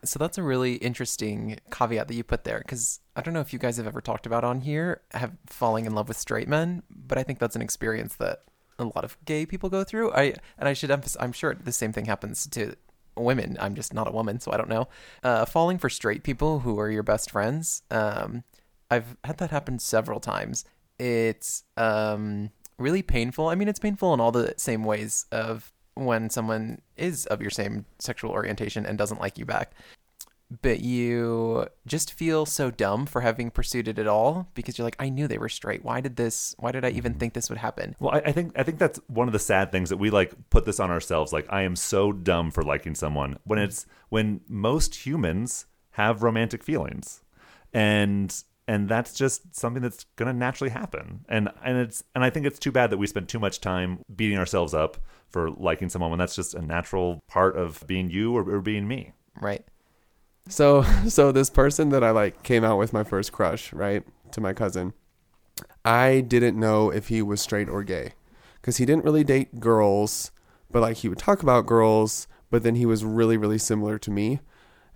So 0.04 0.18
that's 0.18 0.38
a 0.38 0.42
really 0.42 0.74
interesting 0.74 1.58
caveat 1.70 2.08
that 2.08 2.14
you 2.14 2.24
put 2.24 2.44
there 2.44 2.58
because 2.58 3.00
I 3.16 3.22
don't 3.22 3.34
know 3.34 3.40
if 3.40 3.52
you 3.52 3.58
guys 3.58 3.76
have 3.78 3.86
ever 3.86 4.00
talked 4.00 4.26
about 4.26 4.44
on 4.44 4.60
here 4.60 5.02
have 5.12 5.32
falling 5.46 5.86
in 5.86 5.94
love 5.94 6.08
with 6.08 6.16
straight 6.16 6.48
men, 6.48 6.82
but 6.90 7.18
I 7.18 7.22
think 7.22 7.38
that's 7.38 7.56
an 7.56 7.62
experience 7.62 8.14
that 8.16 8.44
a 8.78 8.84
lot 8.84 9.04
of 9.04 9.16
gay 9.24 9.44
people 9.44 9.68
go 9.68 9.84
through. 9.84 10.12
I 10.12 10.34
and 10.56 10.68
I 10.68 10.72
should 10.72 10.90
emphasize, 10.90 11.20
I'm 11.20 11.32
sure 11.32 11.54
the 11.54 11.72
same 11.72 11.92
thing 11.92 12.04
happens 12.04 12.46
to 12.48 12.76
women. 13.16 13.56
I'm 13.60 13.74
just 13.74 13.92
not 13.92 14.08
a 14.08 14.12
woman, 14.12 14.40
so 14.40 14.52
I 14.52 14.56
don't 14.56 14.68
know. 14.68 14.88
Uh, 15.22 15.44
falling 15.44 15.78
for 15.78 15.88
straight 15.88 16.22
people 16.22 16.60
who 16.60 16.78
are 16.78 16.90
your 16.90 17.02
best 17.02 17.30
friends. 17.30 17.82
Um, 17.90 18.44
I've 18.90 19.16
had 19.24 19.38
that 19.38 19.50
happen 19.50 19.78
several 19.78 20.20
times. 20.20 20.64
It's 20.98 21.64
um, 21.76 22.50
really 22.78 23.02
painful. 23.02 23.48
I 23.48 23.54
mean, 23.54 23.68
it's 23.68 23.78
painful 23.78 24.14
in 24.14 24.20
all 24.20 24.32
the 24.32 24.54
same 24.56 24.84
ways 24.84 25.26
of 25.30 25.72
when 26.04 26.30
someone 26.30 26.80
is 26.96 27.26
of 27.26 27.40
your 27.40 27.50
same 27.50 27.84
sexual 27.98 28.30
orientation 28.30 28.86
and 28.86 28.96
doesn't 28.96 29.20
like 29.20 29.38
you 29.38 29.44
back. 29.44 29.72
But 30.62 30.80
you 30.80 31.66
just 31.86 32.14
feel 32.14 32.46
so 32.46 32.70
dumb 32.70 33.04
for 33.04 33.20
having 33.20 33.50
pursued 33.50 33.86
it 33.86 33.98
at 33.98 34.06
all 34.06 34.48
because 34.54 34.78
you're 34.78 34.86
like, 34.86 34.96
I 34.98 35.10
knew 35.10 35.28
they 35.28 35.36
were 35.36 35.50
straight. 35.50 35.84
Why 35.84 36.00
did 36.00 36.16
this? 36.16 36.54
Why 36.58 36.72
did 36.72 36.86
I 36.86 36.90
even 36.90 37.12
mm-hmm. 37.12 37.18
think 37.18 37.34
this 37.34 37.50
would 37.50 37.58
happen? 37.58 37.94
Well, 38.00 38.14
I, 38.14 38.22
I 38.30 38.32
think 38.32 38.58
I 38.58 38.62
think 38.62 38.78
that's 38.78 38.98
one 39.08 39.28
of 39.28 39.34
the 39.34 39.38
sad 39.38 39.70
things 39.70 39.90
that 39.90 39.98
we 39.98 40.08
like 40.08 40.32
put 40.48 40.64
this 40.64 40.80
on 40.80 40.90
ourselves. 40.90 41.34
Like, 41.34 41.46
I 41.50 41.62
am 41.62 41.76
so 41.76 42.12
dumb 42.12 42.50
for 42.50 42.62
liking 42.62 42.94
someone 42.94 43.38
when 43.44 43.58
it's 43.58 43.84
when 44.08 44.40
most 44.48 45.04
humans 45.04 45.66
have 45.92 46.22
romantic 46.22 46.64
feelings, 46.64 47.22
and 47.74 48.34
and 48.68 48.86
that's 48.86 49.14
just 49.14 49.56
something 49.56 49.82
that's 49.82 50.04
gonna 50.16 50.34
naturally 50.34 50.70
happen. 50.70 51.24
And 51.28 51.48
and 51.64 51.78
it's 51.78 52.04
and 52.14 52.22
I 52.22 52.28
think 52.30 52.46
it's 52.46 52.58
too 52.58 52.70
bad 52.70 52.90
that 52.90 52.98
we 52.98 53.06
spend 53.06 53.28
too 53.28 53.38
much 53.38 53.60
time 53.60 54.00
beating 54.14 54.38
ourselves 54.38 54.74
up 54.74 54.98
for 55.30 55.50
liking 55.50 55.88
someone 55.88 56.10
when 56.10 56.18
that's 56.18 56.36
just 56.36 56.54
a 56.54 56.60
natural 56.60 57.24
part 57.26 57.56
of 57.56 57.82
being 57.86 58.10
you 58.10 58.36
or, 58.36 58.48
or 58.48 58.60
being 58.60 58.86
me. 58.86 59.12
Right. 59.40 59.64
So 60.48 60.82
so 61.08 61.32
this 61.32 61.48
person 61.48 61.88
that 61.88 62.04
I 62.04 62.10
like 62.10 62.42
came 62.42 62.62
out 62.62 62.78
with 62.78 62.92
my 62.92 63.04
first 63.04 63.32
crush, 63.32 63.72
right? 63.72 64.04
To 64.32 64.40
my 64.40 64.52
cousin. 64.52 64.92
I 65.84 66.20
didn't 66.20 66.60
know 66.60 66.90
if 66.90 67.08
he 67.08 67.22
was 67.22 67.40
straight 67.40 67.70
or 67.70 67.82
gay 67.82 68.12
cuz 68.60 68.76
he 68.76 68.84
didn't 68.84 69.04
really 69.04 69.24
date 69.24 69.60
girls, 69.60 70.30
but 70.70 70.82
like 70.82 70.98
he 70.98 71.08
would 71.08 71.18
talk 71.18 71.42
about 71.42 71.64
girls, 71.64 72.28
but 72.50 72.62
then 72.62 72.74
he 72.74 72.84
was 72.84 73.02
really 73.02 73.38
really 73.38 73.58
similar 73.58 73.98
to 73.98 74.10
me. 74.10 74.40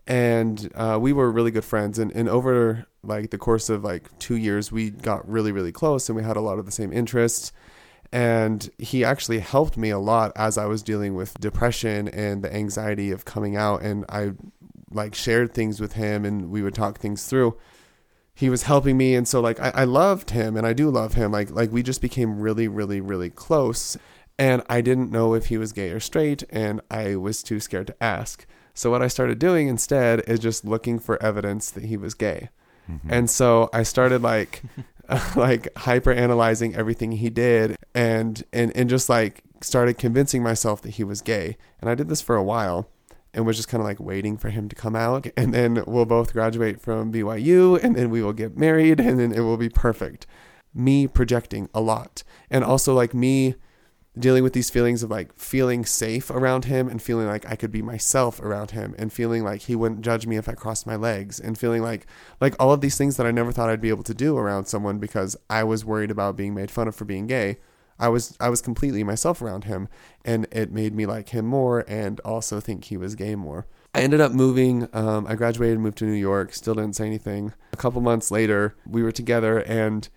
And 0.06 0.70
uh, 0.74 0.98
we 1.00 1.12
were 1.12 1.30
really 1.30 1.50
good 1.50 1.64
friends. 1.64 1.98
And, 1.98 2.10
and 2.12 2.28
over 2.28 2.86
like 3.04 3.30
the 3.30 3.38
course 3.38 3.68
of 3.68 3.82
like 3.82 4.16
2 4.20 4.36
years 4.36 4.70
we 4.70 4.88
got 4.90 5.28
really 5.28 5.50
really 5.50 5.72
close 5.72 6.08
and 6.08 6.14
we 6.14 6.22
had 6.22 6.36
a 6.36 6.40
lot 6.40 6.58
of 6.58 6.66
the 6.66 6.72
same 6.72 6.92
interests. 6.92 7.52
And 8.12 8.68
he 8.78 9.04
actually 9.04 9.38
helped 9.38 9.78
me 9.78 9.88
a 9.88 9.98
lot 9.98 10.32
as 10.36 10.58
I 10.58 10.66
was 10.66 10.82
dealing 10.82 11.14
with 11.14 11.40
depression 11.40 12.08
and 12.08 12.44
the 12.44 12.54
anxiety 12.54 13.10
of 13.10 13.24
coming 13.24 13.56
out. 13.56 13.82
And 13.82 14.04
I 14.08 14.32
like 14.90 15.14
shared 15.14 15.54
things 15.54 15.80
with 15.80 15.94
him 15.94 16.26
and 16.26 16.50
we 16.50 16.62
would 16.62 16.74
talk 16.74 16.98
things 16.98 17.24
through. 17.26 17.56
He 18.34 18.50
was 18.50 18.64
helping 18.64 18.98
me. 18.98 19.14
And 19.14 19.26
so 19.26 19.40
like 19.40 19.58
I, 19.60 19.72
I 19.74 19.84
loved 19.84 20.30
him 20.30 20.56
and 20.56 20.66
I 20.66 20.74
do 20.74 20.90
love 20.90 21.14
him. 21.14 21.32
Like 21.32 21.50
like 21.50 21.72
we 21.72 21.82
just 21.82 22.02
became 22.02 22.40
really 22.40 22.68
really 22.68 23.00
really 23.00 23.30
close. 23.30 23.96
And 24.38 24.62
I 24.68 24.80
didn't 24.80 25.10
know 25.10 25.34
if 25.34 25.46
he 25.46 25.56
was 25.56 25.72
gay 25.72 25.90
or 25.90 26.00
straight 26.00 26.42
and 26.50 26.80
I 26.90 27.16
was 27.16 27.42
too 27.42 27.60
scared 27.60 27.86
to 27.88 28.02
ask 28.02 28.46
so 28.74 28.90
what 28.90 29.02
I 29.02 29.08
started 29.08 29.38
doing 29.38 29.68
instead 29.68 30.22
is 30.26 30.38
just 30.38 30.64
looking 30.64 30.98
for 30.98 31.22
evidence 31.22 31.70
that 31.70 31.84
he 31.84 31.96
was 31.96 32.14
gay. 32.14 32.48
Mm-hmm. 32.90 33.12
And 33.12 33.30
so 33.30 33.68
I 33.72 33.82
started 33.82 34.22
like 34.22 34.62
like 35.36 35.68
hyper 35.76 36.12
analyzing 36.12 36.74
everything 36.74 37.12
he 37.12 37.30
did 37.30 37.76
and 37.94 38.42
and 38.52 38.74
and 38.76 38.88
just 38.88 39.08
like 39.08 39.42
started 39.60 39.98
convincing 39.98 40.42
myself 40.42 40.82
that 40.82 40.90
he 40.90 41.04
was 41.04 41.20
gay. 41.20 41.56
And 41.80 41.90
I 41.90 41.94
did 41.94 42.08
this 42.08 42.20
for 42.20 42.36
a 42.36 42.42
while 42.42 42.88
and 43.34 43.46
was 43.46 43.56
just 43.56 43.68
kind 43.68 43.80
of 43.80 43.86
like 43.86 44.00
waiting 44.00 44.36
for 44.36 44.50
him 44.50 44.68
to 44.68 44.76
come 44.76 44.96
out. 44.96 45.26
And 45.36 45.54
then 45.54 45.82
we'll 45.86 46.04
both 46.04 46.32
graduate 46.32 46.80
from 46.80 47.12
BYU 47.12 47.82
and 47.82 47.96
then 47.96 48.10
we 48.10 48.22
will 48.22 48.32
get 48.32 48.56
married 48.56 49.00
and 49.00 49.18
then 49.18 49.32
it 49.32 49.40
will 49.40 49.56
be 49.56 49.68
perfect. 49.68 50.26
Me 50.74 51.06
projecting 51.06 51.68
a 51.74 51.80
lot. 51.80 52.22
And 52.50 52.64
also 52.64 52.94
like 52.94 53.14
me 53.14 53.54
dealing 54.18 54.42
with 54.42 54.52
these 54.52 54.68
feelings 54.70 55.02
of 55.02 55.10
like 55.10 55.32
feeling 55.38 55.84
safe 55.84 56.30
around 56.30 56.66
him 56.66 56.88
and 56.88 57.00
feeling 57.00 57.26
like 57.26 57.50
I 57.50 57.56
could 57.56 57.72
be 57.72 57.80
myself 57.80 58.40
around 58.40 58.72
him 58.72 58.94
and 58.98 59.12
feeling 59.12 59.42
like 59.42 59.62
he 59.62 59.74
wouldn't 59.76 60.02
judge 60.02 60.26
me 60.26 60.36
if 60.36 60.48
I 60.48 60.52
crossed 60.52 60.86
my 60.86 60.96
legs 60.96 61.40
and 61.40 61.56
feeling 61.56 61.82
like 61.82 62.06
like 62.40 62.54
all 62.60 62.72
of 62.72 62.82
these 62.82 62.98
things 62.98 63.16
that 63.16 63.26
I 63.26 63.30
never 63.30 63.52
thought 63.52 63.70
I'd 63.70 63.80
be 63.80 63.88
able 63.88 64.02
to 64.04 64.14
do 64.14 64.36
around 64.36 64.66
someone 64.66 64.98
because 64.98 65.36
I 65.48 65.64
was 65.64 65.84
worried 65.84 66.10
about 66.10 66.36
being 66.36 66.54
made 66.54 66.70
fun 66.70 66.88
of 66.88 66.94
for 66.94 67.06
being 67.06 67.26
gay. 67.26 67.58
I 67.98 68.08
was 68.08 68.36
I 68.38 68.50
was 68.50 68.60
completely 68.60 69.02
myself 69.02 69.40
around 69.40 69.64
him 69.64 69.88
and 70.24 70.46
it 70.52 70.72
made 70.72 70.94
me 70.94 71.06
like 71.06 71.30
him 71.30 71.46
more 71.46 71.84
and 71.88 72.20
also 72.20 72.60
think 72.60 72.84
he 72.84 72.96
was 72.98 73.14
gay 73.14 73.34
more. 73.34 73.66
I 73.94 74.00
ended 74.00 74.22
up 74.22 74.32
moving. 74.32 74.88
Um, 74.94 75.26
I 75.26 75.34
graduated, 75.34 75.78
moved 75.78 75.98
to 75.98 76.06
New 76.06 76.12
York. 76.12 76.54
Still 76.54 76.74
didn't 76.74 76.96
say 76.96 77.06
anything. 77.06 77.52
A 77.74 77.76
couple 77.76 78.00
months 78.00 78.30
later, 78.30 78.74
we 78.86 79.02
were 79.02 79.12
together, 79.12 79.58
and 79.58 80.08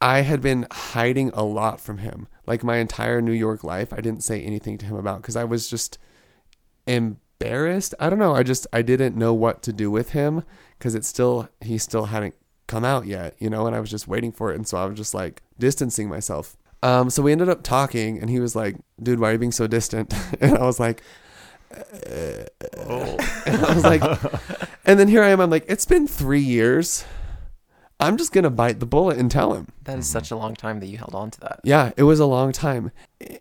I 0.00 0.20
had 0.20 0.40
been 0.40 0.66
hiding 0.70 1.30
a 1.34 1.42
lot 1.42 1.80
from 1.80 1.98
him. 1.98 2.28
Like 2.46 2.62
my 2.62 2.76
entire 2.76 3.20
New 3.20 3.32
York 3.32 3.64
life, 3.64 3.92
I 3.92 4.00
didn't 4.00 4.22
say 4.22 4.40
anything 4.42 4.78
to 4.78 4.86
him 4.86 4.96
about 4.96 5.22
because 5.22 5.36
I 5.36 5.44
was 5.44 5.68
just 5.68 5.98
embarrassed. 6.86 7.94
I 7.98 8.08
don't 8.08 8.18
know. 8.18 8.34
I 8.34 8.42
just 8.42 8.66
I 8.72 8.82
didn't 8.82 9.16
know 9.16 9.34
what 9.34 9.62
to 9.62 9.72
do 9.72 9.90
with 9.90 10.10
him 10.10 10.44
because 10.78 10.94
it 10.94 11.04
still 11.04 11.48
he 11.60 11.78
still 11.78 12.06
hadn't 12.06 12.34
come 12.66 12.84
out 12.84 13.06
yet, 13.06 13.34
you 13.38 13.50
know, 13.50 13.66
and 13.66 13.74
I 13.74 13.80
was 13.80 13.90
just 13.90 14.06
waiting 14.06 14.30
for 14.30 14.52
it, 14.52 14.56
and 14.56 14.66
so 14.66 14.78
I 14.78 14.86
was 14.86 14.96
just 14.96 15.14
like 15.14 15.42
distancing 15.58 16.08
myself. 16.08 16.56
Um, 16.82 17.10
so 17.10 17.22
we 17.22 17.32
ended 17.32 17.48
up 17.48 17.64
talking, 17.64 18.20
and 18.20 18.30
he 18.30 18.38
was 18.38 18.54
like, 18.54 18.76
"Dude, 19.02 19.18
why 19.18 19.30
are 19.30 19.32
you 19.32 19.38
being 19.38 19.52
so 19.52 19.66
distant?" 19.66 20.14
and 20.40 20.56
I 20.56 20.64
was 20.64 20.78
like, 20.78 21.02
uh, 21.74 21.80
uh, 22.06 22.44
uh, 22.60 22.84
Oh. 22.88 23.16
and 23.46 23.64
I 23.64 23.74
was 23.74 23.84
like, 23.84 24.02
and 24.86 24.98
then 24.98 25.08
here 25.08 25.22
I 25.22 25.30
am. 25.30 25.40
I'm 25.40 25.50
like, 25.50 25.64
it's 25.68 25.84
been 25.84 26.06
three 26.06 26.40
years. 26.40 27.04
I'm 28.00 28.16
just 28.16 28.32
gonna 28.32 28.50
bite 28.50 28.78
the 28.80 28.86
bullet 28.86 29.18
and 29.18 29.30
tell 29.30 29.54
him. 29.54 29.68
That 29.84 29.98
is 29.98 30.06
such 30.08 30.30
a 30.30 30.36
long 30.36 30.54
time 30.54 30.78
that 30.80 30.86
you 30.86 30.98
held 30.98 31.14
on 31.14 31.30
to 31.32 31.40
that. 31.40 31.60
Yeah, 31.64 31.90
it 31.96 32.04
was 32.04 32.20
a 32.20 32.26
long 32.26 32.52
time. 32.52 32.92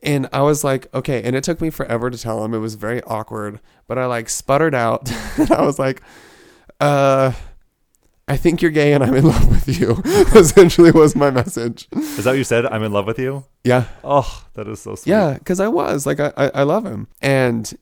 And 0.01 0.27
I 0.33 0.41
was 0.41 0.63
like, 0.63 0.87
okay. 0.95 1.21
And 1.23 1.35
it 1.35 1.43
took 1.43 1.61
me 1.61 1.69
forever 1.69 2.09
to 2.09 2.17
tell 2.17 2.43
him. 2.43 2.53
It 2.55 2.59
was 2.59 2.73
very 2.75 3.01
awkward. 3.03 3.59
But 3.87 3.97
I 3.99 4.05
like 4.07 4.29
sputtered 4.29 4.73
out. 4.73 5.11
and 5.37 5.51
I 5.51 5.61
was 5.61 5.77
like, 5.77 6.01
uh, 6.79 7.33
I 8.27 8.35
think 8.35 8.61
you're 8.61 8.71
gay 8.71 8.93
and 8.93 9.03
I'm 9.03 9.13
in 9.13 9.25
love 9.33 9.47
with 9.49 9.79
you. 9.79 10.01
Essentially, 10.35 10.91
was 10.91 11.15
my 11.15 11.29
message. 11.31 11.87
Is 11.93 12.23
that 12.23 12.31
what 12.31 12.37
you 12.37 12.43
said? 12.43 12.65
I'm 12.65 12.81
in 12.83 12.91
love 12.91 13.05
with 13.05 13.19
you. 13.19 13.45
Yeah, 13.63 13.85
Oh, 14.03 14.43
that 14.55 14.67
is 14.67 14.81
so 14.81 14.95
sweet. 14.95 15.11
yeah, 15.11 15.35
because 15.35 15.59
I 15.59 15.67
was 15.67 16.05
like, 16.05 16.19
I, 16.19 16.33
I 16.35 16.47
I 16.55 16.63
love 16.63 16.85
him, 16.85 17.07
and 17.21 17.77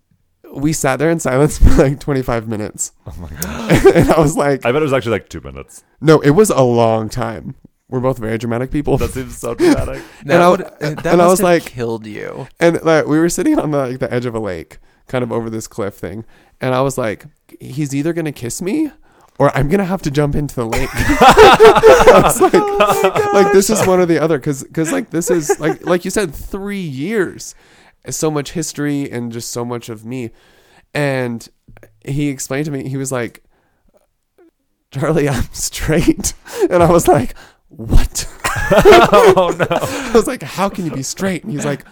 we 0.54 0.74
sat 0.74 0.98
there 1.00 1.10
in 1.10 1.20
silence 1.20 1.58
for 1.60 1.70
like 1.72 2.00
25 2.00 2.48
minutes, 2.48 2.92
Oh 3.08 3.14
my 3.20 3.30
god. 3.42 3.96
and 3.96 4.12
I 4.12 4.20
was 4.20 4.36
like, 4.38 4.66
I 4.66 4.72
bet 4.72 4.82
it 4.82 4.86
was 4.86 4.94
actually 4.94 5.14
like 5.14 5.30
two 5.30 5.42
minutes. 5.42 5.84
no, 6.02 6.20
it 6.22 6.32
was 6.32 6.50
a 6.50 6.62
long 6.62 7.10
time. 7.10 7.56
We're 7.88 8.00
both 8.00 8.18
very 8.18 8.38
dramatic 8.40 8.72
people, 8.72 8.98
That 8.98 9.12
seems 9.12 9.38
so 9.38 9.54
dramatic. 9.56 10.02
That, 10.25 10.42
I- 10.42 10.50
would, 10.50 10.62
uh, 10.64 10.70
that 10.80 11.06
and 11.06 11.22
I 11.22 11.28
was 11.28 11.40
have 11.40 11.44
like- 11.44 11.66
killed 11.66 12.06
you. 12.08 12.48
and 12.60 12.82
like 12.84 13.06
we 13.06 13.20
were 13.20 13.30
sitting 13.30 13.60
on 13.60 13.72
the, 13.72 13.78
like 13.88 14.00
the 14.00 14.12
edge 14.14 14.25
of 14.25 14.34
a 14.36 14.40
lake, 14.40 14.80
kind 15.08 15.24
of 15.24 15.32
over 15.32 15.50
this 15.50 15.68
cliff 15.68 15.94
thing, 15.96 16.25
and 16.62 16.74
I 16.74 16.82
was 16.82 16.98
like, 16.98 17.25
he's 17.60 17.94
either 17.94 18.12
gonna 18.14 18.32
kiss 18.32 18.62
me. 18.62 18.92
Or 19.38 19.52
I'm 19.56 19.68
gonna 19.68 19.84
have 19.84 20.02
to 20.04 20.12
jump 20.12 20.34
into 20.34 20.56
the 20.56 20.66
lake. 20.66 20.88
I 20.94 22.22
was 22.24 22.40
like, 22.40 22.54
like 23.34 23.52
this 23.54 23.70
is 23.70 23.86
one 23.86 24.00
or 24.00 24.06
the 24.06 24.18
other, 24.18 24.38
because 24.38 24.64
because 24.64 24.94
like 24.94 25.10
this 25.10 25.30
is 25.30 25.60
like 25.60 25.86
like 25.86 26.06
you 26.06 26.12
said, 26.12 26.34
three 26.34 26.80
years, 26.80 27.54
so 28.12 28.30
much 28.30 28.52
history 28.52 29.10
and 29.10 29.32
just 29.32 29.52
so 29.52 29.66
much 29.66 29.90
of 29.90 30.06
me. 30.06 30.32
And 30.94 31.48
he 32.06 32.30
explained 32.30 32.66
to 32.66 32.72
me, 32.72 32.88
he 32.88 32.98
was 32.98 33.12
like, 33.12 33.44
Charlie, 34.92 35.28
I'm 35.30 35.44
straight, 35.52 36.34
and 36.70 36.82
I 36.82 36.92
was 36.92 37.08
like, 37.08 37.36
what? 37.70 38.28
oh 38.72 39.56
no. 39.60 39.68
I 39.70 40.12
was 40.14 40.28
like, 40.28 40.44
how 40.44 40.70
can 40.70 40.86
you 40.86 40.92
be 40.92 41.04
straight? 41.04 41.44
And 41.44 41.52
he's 41.52 41.66
like, 41.66 41.86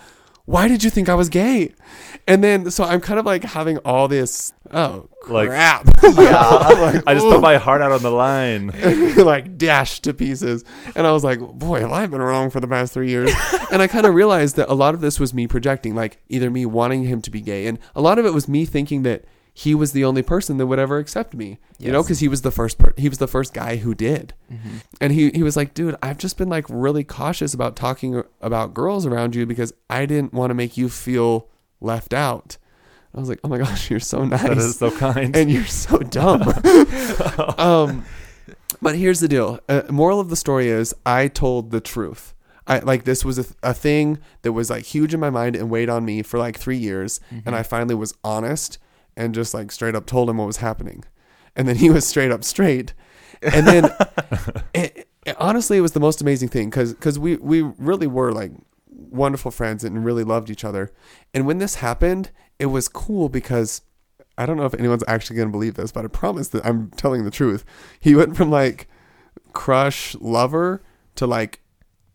why 0.45 0.67
did 0.67 0.83
you 0.83 0.89
think 0.89 1.07
I 1.09 1.15
was 1.15 1.29
gay? 1.29 1.73
And 2.27 2.43
then, 2.43 2.69
so 2.71 2.83
I'm 2.83 3.01
kind 3.01 3.19
of 3.19 3.25
like 3.25 3.43
having 3.43 3.77
all 3.79 4.07
this, 4.07 4.53
oh, 4.71 5.09
Like- 5.27 5.49
crap. 5.49 5.87
I 6.03 7.13
just 7.13 7.25
put 7.25 7.41
my 7.41 7.57
heart 7.57 7.81
out 7.81 7.91
on 7.91 8.01
the 8.01 8.11
line. 8.11 8.67
like 9.17 9.57
dashed 9.57 10.03
to 10.03 10.13
pieces. 10.13 10.63
And 10.95 11.07
I 11.07 11.11
was 11.11 11.23
like, 11.23 11.39
boy, 11.39 11.79
have 11.81 11.91
I 11.91 12.05
been 12.07 12.21
wrong 12.21 12.49
for 12.49 12.59
the 12.59 12.67
past 12.67 12.93
three 12.93 13.09
years? 13.09 13.31
and 13.71 13.81
I 13.81 13.87
kind 13.87 14.05
of 14.05 14.13
realized 14.13 14.55
that 14.57 14.69
a 14.69 14.73
lot 14.73 14.93
of 14.93 15.01
this 15.01 15.19
was 15.19 15.33
me 15.33 15.47
projecting, 15.47 15.95
like 15.95 16.19
either 16.29 16.49
me 16.49 16.65
wanting 16.65 17.03
him 17.03 17.21
to 17.21 17.31
be 17.31 17.41
gay, 17.41 17.67
and 17.67 17.79
a 17.95 18.01
lot 18.01 18.19
of 18.19 18.25
it 18.25 18.33
was 18.33 18.47
me 18.47 18.65
thinking 18.65 19.03
that 19.03 19.23
he 19.55 19.75
was 19.75 19.91
the 19.91 20.03
only 20.03 20.23
person 20.23 20.57
that 20.57 20.65
would 20.65 20.79
ever 20.79 20.97
accept 20.97 21.35
me. 21.35 21.59
You 21.77 21.91
know, 21.91 22.01
because 22.01 22.19
he 22.19 22.27
was 22.27 22.41
the 22.41 22.51
first 22.51 22.77
per- 22.79 22.93
he 22.97 23.07
was 23.07 23.19
the 23.19 23.27
first 23.27 23.53
guy 23.53 23.75
who 23.75 23.93
did. 23.93 24.33
Mm-hmm. 24.51 24.77
And 24.99 25.13
he 25.13 25.29
he 25.31 25.43
was 25.43 25.55
like, 25.55 25.73
dude, 25.73 25.95
I've 26.01 26.17
just 26.17 26.37
been 26.37 26.49
like 26.49 26.65
really 26.69 27.03
cautious 27.03 27.53
about 27.53 27.75
talking 27.75 28.23
about 28.41 28.73
girls 28.73 29.05
around 29.05 29.35
you 29.35 29.45
because 29.45 29.73
I 29.89 30.05
didn't 30.05 30.33
want 30.33 30.49
to 30.49 30.55
make 30.55 30.75
you 30.75 30.89
feel 30.89 31.49
left 31.81 32.13
out. 32.13 32.57
I 33.15 33.19
was 33.19 33.29
like, 33.29 33.41
oh 33.43 33.47
my 33.47 33.59
gosh, 33.59 33.89
you're 33.91 33.99
so 33.99 34.25
nice 34.25 34.41
That 34.41 34.57
is 34.57 34.77
so 34.77 34.89
kind. 34.89 35.35
and 35.35 35.51
you're 35.51 35.65
so 35.65 35.99
dumb. 35.99 36.41
um, 37.59 38.05
but 38.81 38.95
here's 38.95 39.19
the 39.19 39.27
deal. 39.27 39.59
Uh, 39.69 39.83
moral 39.89 40.19
of 40.19 40.29
the 40.29 40.35
story 40.35 40.69
is 40.69 40.95
I 41.05 41.27
told 41.27 41.69
the 41.69 41.81
truth. 41.81 42.33
I 42.65 42.79
like 42.79 43.03
this 43.03 43.23
was 43.25 43.37
a, 43.37 43.45
a 43.61 43.73
thing 43.73 44.19
that 44.41 44.53
was 44.53 44.69
like 44.69 44.85
huge 44.85 45.13
in 45.13 45.19
my 45.19 45.29
mind 45.29 45.55
and 45.55 45.69
weighed 45.69 45.89
on 45.89 46.05
me 46.05 46.23
for 46.23 46.39
like 46.39 46.57
three 46.57 46.77
years, 46.77 47.19
and 47.45 47.55
I 47.55 47.61
finally 47.61 47.93
was 47.93 48.15
honest 48.23 48.79
and 49.17 49.33
just 49.33 49.53
like 49.53 49.71
straight 49.71 49.95
up 49.95 50.05
told 50.05 50.29
him 50.29 50.37
what 50.37 50.47
was 50.47 50.57
happening, 50.57 51.03
and 51.55 51.67
then 51.67 51.75
he 51.77 51.89
was 51.89 52.05
straight 52.07 52.31
up 52.31 52.43
straight, 52.43 52.93
and 53.41 53.67
then 53.67 53.85
it, 54.73 55.07
it- 55.25 55.35
honestly 55.39 55.77
it 55.77 55.81
was 55.81 55.93
the 55.93 55.99
most 55.99 56.21
amazing 56.21 56.49
thing 56.49 56.69
because 56.69 57.17
we 57.19 57.37
we 57.37 57.61
really 57.61 58.07
were 58.07 58.31
like 58.31 58.51
wonderful 58.89 59.51
friends 59.51 59.83
and 59.83 60.03
really 60.05 60.23
loved 60.23 60.49
each 60.49 60.63
other, 60.65 60.91
and 61.33 61.45
when 61.45 61.57
this 61.59 61.75
happened, 61.75 62.31
it 62.59 62.67
was 62.67 62.87
cool 62.87 63.29
because 63.29 63.81
I 64.37 64.45
don't 64.45 64.57
know 64.57 64.65
if 64.65 64.73
anyone's 64.73 65.03
actually 65.07 65.35
going 65.37 65.47
to 65.49 65.51
believe 65.51 65.75
this, 65.75 65.91
but 65.91 66.03
I 66.05 66.07
promise 66.07 66.47
that 66.49 66.65
I'm 66.65 66.89
telling 66.91 67.23
the 67.23 67.31
truth. 67.31 67.63
He 67.99 68.15
went 68.15 68.35
from 68.35 68.49
like 68.49 68.87
crush 69.53 70.15
lover 70.15 70.81
to 71.15 71.27
like 71.27 71.61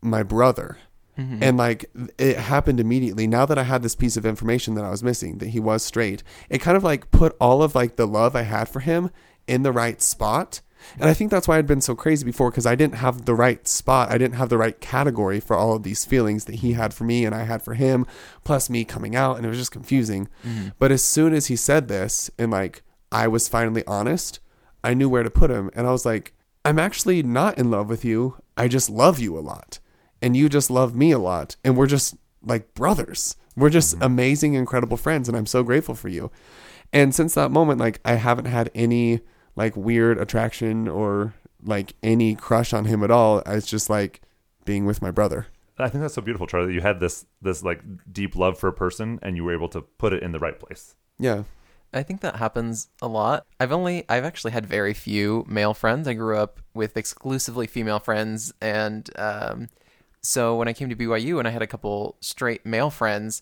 my 0.01 0.23
brother. 0.23 0.77
Mm-hmm. 1.19 1.43
And 1.43 1.57
like 1.57 1.85
it 2.17 2.37
happened 2.37 2.79
immediately. 2.79 3.27
Now 3.27 3.45
that 3.45 3.57
I 3.57 3.63
had 3.63 3.83
this 3.83 3.95
piece 3.95 4.15
of 4.15 4.25
information 4.25 4.75
that 4.75 4.85
I 4.85 4.89
was 4.89 5.03
missing, 5.03 5.39
that 5.39 5.49
he 5.49 5.59
was 5.59 5.83
straight, 5.83 6.23
it 6.49 6.59
kind 6.59 6.77
of 6.77 6.83
like 6.83 7.11
put 7.11 7.35
all 7.41 7.61
of 7.61 7.75
like 7.75 7.97
the 7.97 8.07
love 8.07 8.35
I 8.35 8.43
had 8.43 8.69
for 8.69 8.79
him 8.79 9.11
in 9.47 9.63
the 9.63 9.71
right 9.71 10.01
spot. 10.01 10.61
And 10.97 11.09
I 11.09 11.13
think 11.13 11.29
that's 11.29 11.45
why 11.45 11.57
I'd 11.57 11.67
been 11.67 11.81
so 11.81 11.93
crazy 11.93 12.23
before 12.23 12.51
because 12.51 12.65
I 12.65 12.75
didn't 12.75 12.95
have 12.95 13.25
the 13.25 13.35
right 13.35 13.67
spot. 13.67 14.09
I 14.09 14.17
didn't 14.17 14.37
have 14.37 14.47
the 14.47 14.57
right 14.57 14.79
category 14.79 15.41
for 15.41 15.57
all 15.57 15.75
of 15.75 15.83
these 15.83 16.05
feelings 16.05 16.45
that 16.45 16.55
he 16.55 16.71
had 16.71 16.93
for 16.93 17.03
me 17.03 17.25
and 17.25 17.35
I 17.35 17.43
had 17.43 17.61
for 17.61 17.73
him, 17.73 18.05
plus 18.45 18.69
me 18.69 18.85
coming 18.85 19.13
out. 19.13 19.35
And 19.35 19.45
it 19.45 19.49
was 19.49 19.57
just 19.57 19.73
confusing. 19.73 20.29
Mm-hmm. 20.45 20.69
But 20.79 20.93
as 20.93 21.03
soon 21.03 21.33
as 21.33 21.47
he 21.47 21.57
said 21.57 21.89
this 21.89 22.31
and 22.39 22.49
like 22.49 22.83
I 23.11 23.27
was 23.27 23.49
finally 23.49 23.83
honest, 23.85 24.39
I 24.81 24.93
knew 24.93 25.09
where 25.09 25.23
to 25.23 25.29
put 25.29 25.51
him. 25.51 25.69
And 25.73 25.85
I 25.85 25.91
was 25.91 26.05
like, 26.05 26.33
I'm 26.63 26.79
actually 26.79 27.23
not 27.23 27.57
in 27.57 27.69
love 27.69 27.89
with 27.89 28.05
you. 28.05 28.37
I 28.55 28.69
just 28.69 28.89
love 28.89 29.19
you 29.19 29.37
a 29.37 29.41
lot. 29.41 29.79
And 30.21 30.35
you 30.35 30.49
just 30.49 30.69
love 30.69 30.95
me 30.95 31.11
a 31.11 31.19
lot. 31.19 31.55
And 31.63 31.77
we're 31.77 31.87
just 31.87 32.15
like 32.43 32.73
brothers. 32.73 33.35
We're 33.55 33.69
just 33.69 33.97
amazing, 34.01 34.53
incredible 34.53 34.97
friends. 34.97 35.27
And 35.27 35.37
I'm 35.37 35.45
so 35.45 35.63
grateful 35.63 35.95
for 35.95 36.09
you. 36.09 36.31
And 36.93 37.13
since 37.13 37.35
that 37.35 37.51
moment, 37.51 37.79
like 37.79 37.99
I 38.05 38.13
haven't 38.13 38.45
had 38.45 38.71
any 38.73 39.21
like 39.55 39.75
weird 39.75 40.17
attraction 40.17 40.87
or 40.87 41.33
like 41.63 41.93
any 42.01 42.35
crush 42.35 42.73
on 42.73 42.85
him 42.85 43.03
at 43.03 43.11
all. 43.11 43.39
It's 43.45 43.67
just 43.67 43.89
like 43.89 44.21
being 44.65 44.85
with 44.85 45.01
my 45.01 45.11
brother. 45.11 45.47
I 45.77 45.87
think 45.87 46.01
that's 46.01 46.13
so 46.13 46.21
beautiful, 46.21 46.45
Charlie. 46.45 46.67
that 46.67 46.73
You 46.73 46.81
had 46.81 46.99
this 46.99 47.25
this 47.41 47.63
like 47.63 47.81
deep 48.11 48.35
love 48.35 48.59
for 48.59 48.67
a 48.67 48.73
person, 48.73 49.17
and 49.21 49.37
you 49.37 49.45
were 49.45 49.53
able 49.53 49.69
to 49.69 49.81
put 49.81 50.11
it 50.11 50.21
in 50.21 50.33
the 50.33 50.39
right 50.39 50.59
place. 50.59 50.95
Yeah. 51.17 51.43
I 51.91 52.03
think 52.03 52.21
that 52.21 52.35
happens 52.35 52.89
a 53.01 53.07
lot. 53.07 53.47
I've 53.59 53.71
only 53.71 54.03
I've 54.09 54.25
actually 54.25 54.51
had 54.51 54.65
very 54.65 54.93
few 54.93 55.45
male 55.47 55.73
friends. 55.73 56.07
I 56.07 56.13
grew 56.13 56.37
up 56.37 56.59
with 56.73 56.97
exclusively 56.97 57.65
female 57.65 57.99
friends 57.99 58.53
and 58.61 59.09
um 59.17 59.69
so 60.21 60.55
when 60.55 60.67
I 60.67 60.73
came 60.73 60.89
to 60.89 60.95
BYU 60.95 61.39
and 61.39 61.47
I 61.47 61.51
had 61.51 61.61
a 61.61 61.67
couple 61.67 62.15
straight 62.21 62.65
male 62.65 62.89
friends, 62.89 63.41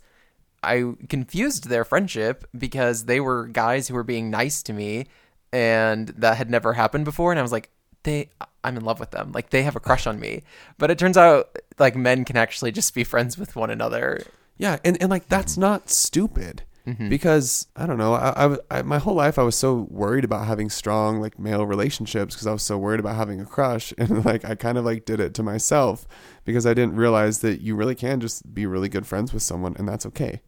I 0.63 0.93
confused 1.09 1.69
their 1.69 1.85
friendship 1.85 2.45
because 2.57 3.05
they 3.05 3.19
were 3.19 3.47
guys 3.47 3.87
who 3.87 3.93
were 3.95 4.03
being 4.03 4.29
nice 4.29 4.61
to 4.63 4.73
me 4.73 5.07
and 5.51 6.09
that 6.09 6.37
had 6.37 6.49
never 6.49 6.73
happened 6.73 7.05
before 7.05 7.31
and 7.31 7.39
I 7.39 7.41
was 7.41 7.51
like 7.51 7.69
they 8.03 8.29
I'm 8.63 8.77
in 8.77 8.85
love 8.85 8.99
with 8.99 9.11
them. 9.11 9.31
Like 9.31 9.49
they 9.49 9.63
have 9.63 9.75
a 9.75 9.79
crush 9.79 10.07
on 10.07 10.19
me. 10.19 10.43
But 10.77 10.91
it 10.91 10.97
turns 10.97 11.17
out 11.17 11.57
like 11.79 11.95
men 11.95 12.25
can 12.25 12.37
actually 12.37 12.71
just 12.71 12.93
be 12.93 13.03
friends 13.03 13.37
with 13.37 13.55
one 13.55 13.69
another. 13.69 14.23
Yeah, 14.57 14.77
and, 14.83 14.99
and 15.01 15.09
like 15.09 15.27
that's 15.27 15.57
not 15.57 15.89
stupid 15.89 16.63
Mm-hmm. 16.87 17.09
because 17.09 17.67
I 17.75 17.85
don't 17.85 17.97
know. 17.97 18.13
I, 18.13 18.45
I, 18.45 18.57
I 18.71 18.81
my 18.81 18.97
whole 18.97 19.13
life 19.15 19.37
I 19.37 19.43
was 19.43 19.57
so 19.57 19.87
worried 19.89 20.23
about 20.23 20.47
having 20.47 20.69
strong 20.69 21.19
like 21.19 21.37
male 21.37 21.65
relationships 21.65 22.33
because 22.33 22.47
I 22.47 22.53
was 22.53 22.63
so 22.63 22.77
worried 22.77 23.01
about 23.01 23.17
having 23.17 23.41
a 23.41 23.45
crush, 23.45 23.93
and 23.97 24.23
like 24.23 24.45
I 24.45 24.55
kind 24.55 24.77
of 24.77 24.85
like 24.85 25.03
did 25.03 25.19
it 25.19 25.33
to 25.33 25.43
myself 25.43 26.07
because 26.45 26.65
I 26.65 26.73
didn't 26.73 26.95
realize 26.95 27.39
that 27.39 27.59
you 27.59 27.75
really 27.75 27.95
can 27.95 28.21
just 28.21 28.53
be 28.53 28.65
really 28.65 28.87
good 28.87 29.05
friends 29.05 29.33
with 29.33 29.43
someone, 29.43 29.75
and 29.77 29.87
that's 29.87 30.05
okay. 30.05 30.41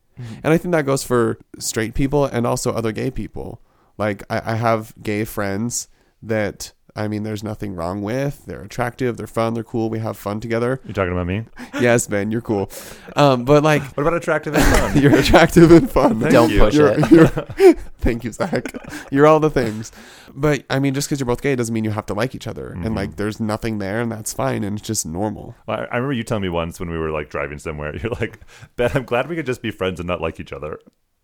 And 0.44 0.54
I 0.54 0.58
think 0.58 0.74
that 0.74 0.86
goes 0.86 1.04
for 1.04 1.40
straight 1.60 1.94
people 1.94 2.26
and 2.26 2.46
also 2.46 2.74
other 2.74 2.92
gay 2.92 3.10
people. 3.10 3.62
Like 3.98 4.24
I, 4.30 4.54
I 4.54 4.56
have 4.56 4.94
gay 5.02 5.24
friends 5.24 5.88
that 6.22 6.74
I 6.96 7.08
mean, 7.08 7.24
there's 7.24 7.44
nothing 7.44 7.76
wrong 7.76 8.02
with. 8.02 8.46
They're 8.46 8.62
attractive, 8.62 9.16
they're 9.18 9.28
fun, 9.28 9.54
they're 9.54 9.64
cool. 9.64 9.90
We 9.90 10.00
have 10.00 10.18
fun 10.18 10.40
together. 10.40 10.82
You're 10.86 10.94
talking 10.94 11.12
about 11.14 11.28
me? 11.28 11.46
yes, 11.80 12.08
Ben, 12.08 12.32
you're 12.32 12.42
cool. 12.42 12.72
Um, 13.16 13.46
but 13.46 13.64
like 13.64 13.84
What 13.96 14.04
about 14.04 14.16
attractive 14.16 14.56
and 14.56 14.64
fun? 14.64 14.98
you're 15.02 15.16
attractive 15.16 15.72
and 15.72 15.90
fun. 15.90 16.20
Thank 16.20 16.34
Don't 16.34 16.50
you. 16.52 16.60
push 16.60 16.76
You're- 16.76 16.96
it. 16.98 17.12
you're- 17.58 17.74
thank 18.00 18.24
you, 18.24 18.32
Zach. 18.32 18.74
You're 19.12 19.28
all 19.28 19.40
the 19.40 19.50
things. 19.50 19.92
But 20.34 20.64
I 20.70 20.80
mean, 20.80 20.94
just 20.94 21.08
because 21.08 21.20
you're 21.20 21.28
both 21.28 21.42
gay 21.42 21.56
doesn't 21.56 21.74
mean 21.74 21.84
you 21.84 21.92
have 21.92 22.06
to 22.08 22.14
like 22.14 22.36
each 22.36 22.48
other. 22.48 22.70
And 22.72 22.96
like, 22.96 23.16
there's 23.16 23.40
nothing 23.40 23.80
there, 23.80 24.00
and 24.02 24.12
that's 24.12 24.32
fine, 24.34 24.64
and 24.64 24.78
it's 24.78 24.88
just 24.88 25.06
normal. 25.06 25.56
Well, 25.68 25.80
I 25.80 25.84
I 25.86 25.96
remember 25.98 26.14
you 26.14 26.24
telling 26.24 26.44
me 26.44 26.50
once 26.50 26.80
when 26.80 26.90
we 26.90 26.98
were 26.98 27.12
like 27.12 27.30
driving 27.30 27.58
somewhere. 27.60 27.96
You're 28.02 28.12
like, 28.12 28.40
Ben, 28.76 28.92
I'm 28.94 29.06
glad 29.06 29.28
we 29.28 29.36
could 29.36 29.46
just 29.48 29.62
be 29.62 29.72
friends 29.72 30.00
and 30.00 30.08
not 30.08 30.22
like 30.22 30.40
each 30.40 30.54
other. 30.54 30.80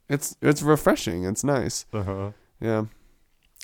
It's 0.10 0.36
it's 0.42 0.62
refreshing. 0.62 1.24
It's 1.26 1.44
nice. 1.44 1.86
Uh-huh. 1.94 2.32
Yeah. 2.60 2.86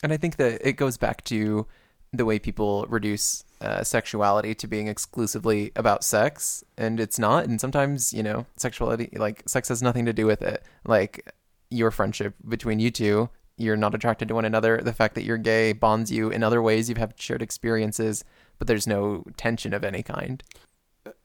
And 0.04 0.12
I 0.14 0.18
think 0.18 0.38
that 0.38 0.66
it 0.68 0.74
goes 0.74 0.98
back 0.98 1.24
to 1.26 1.66
the 2.14 2.26
way 2.26 2.40
people 2.40 2.86
reduce 2.90 3.44
uh, 3.62 3.84
sexuality 3.84 4.54
to 4.56 4.68
being 4.68 4.88
exclusively 4.88 5.72
about 5.76 6.04
sex, 6.04 6.64
and 6.78 7.00
it's 7.00 7.18
not. 7.18 7.46
And 7.46 7.62
sometimes, 7.62 8.12
you 8.12 8.24
know, 8.24 8.46
sexuality, 8.58 9.10
like 9.14 9.44
sex, 9.48 9.70
has 9.70 9.82
nothing 9.82 10.06
to 10.06 10.14
do 10.14 10.26
with 10.26 10.42
it. 10.42 10.64
Like 10.86 11.34
your 11.70 11.92
friendship 11.92 12.36
between 12.48 12.80
you 12.80 12.92
two, 12.92 13.30
you're 13.58 13.78
not 13.78 13.96
attracted 13.96 14.28
to 14.28 14.36
one 14.36 14.46
another. 14.46 14.78
The 14.78 14.94
fact 14.94 15.16
that 15.16 15.24
you're 15.24 15.38
gay 15.38 15.72
bonds 15.72 16.12
you 16.12 16.30
in 16.30 16.44
other 16.44 16.62
ways. 16.62 16.90
You've 16.90 16.98
had 16.98 17.20
shared 17.20 17.42
experiences, 17.42 18.26
but 18.60 18.68
there's 18.68 18.88
no 18.88 19.24
tension 19.38 19.74
of 19.74 19.84
any 19.84 20.04
kind. 20.04 20.44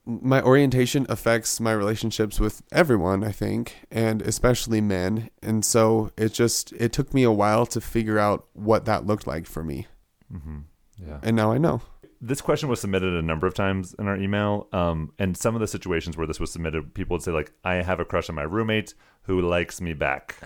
My 0.05 0.41
orientation 0.41 1.05
affects 1.09 1.59
my 1.59 1.73
relationships 1.73 2.39
with 2.39 2.61
everyone, 2.71 3.25
I 3.25 3.33
think, 3.33 3.75
and 3.91 4.21
especially 4.21 4.79
men. 4.79 5.29
And 5.43 5.65
so 5.65 6.11
it 6.17 6.33
just 6.33 6.71
it 6.73 6.93
took 6.93 7.13
me 7.13 7.23
a 7.23 7.31
while 7.31 7.65
to 7.65 7.81
figure 7.81 8.17
out 8.17 8.47
what 8.53 8.85
that 8.85 9.05
looked 9.05 9.27
like 9.27 9.45
for 9.45 9.65
me. 9.65 9.87
Mm-hmm. 10.33 10.59
Yeah. 10.97 11.19
And 11.23 11.35
now 11.35 11.51
I 11.51 11.57
know. 11.57 11.81
This 12.19 12.41
question 12.41 12.67
was 12.69 12.81
submitted 12.81 13.13
a 13.13 13.21
number 13.21 13.45
of 13.45 13.53
times 13.53 13.93
in 13.99 14.07
our 14.07 14.17
email. 14.17 14.67
Um, 14.73 15.13
and 15.19 15.37
some 15.37 15.53
of 15.55 15.61
the 15.61 15.67
situations 15.67 16.17
where 16.17 16.25
this 16.25 16.39
was 16.39 16.51
submitted, 16.51 16.93
people 16.95 17.15
would 17.15 17.21
say 17.21 17.31
like, 17.31 17.51
"I 17.63 17.75
have 17.75 17.99
a 17.99 18.05
crush 18.05 18.29
on 18.29 18.35
my 18.35 18.41
roommate 18.43 18.93
who 19.23 19.39
likes 19.41 19.79
me 19.81 19.93
back." 19.93 20.35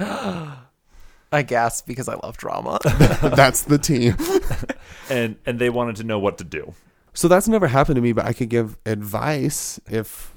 I 1.33 1.43
gasp 1.43 1.87
because 1.87 2.09
I 2.09 2.15
love 2.15 2.35
drama. 2.37 2.77
That's 2.83 3.63
the 3.63 3.77
team. 3.77 4.17
and 5.09 5.37
and 5.45 5.59
they 5.59 5.69
wanted 5.69 5.95
to 5.97 6.03
know 6.03 6.19
what 6.19 6.37
to 6.39 6.43
do. 6.43 6.73
So 7.13 7.27
that's 7.27 7.47
never 7.47 7.67
happened 7.67 7.95
to 7.97 8.01
me, 8.01 8.13
but 8.13 8.25
I 8.25 8.31
could 8.31 8.49
give 8.49 8.77
advice 8.85 9.79
if 9.89 10.33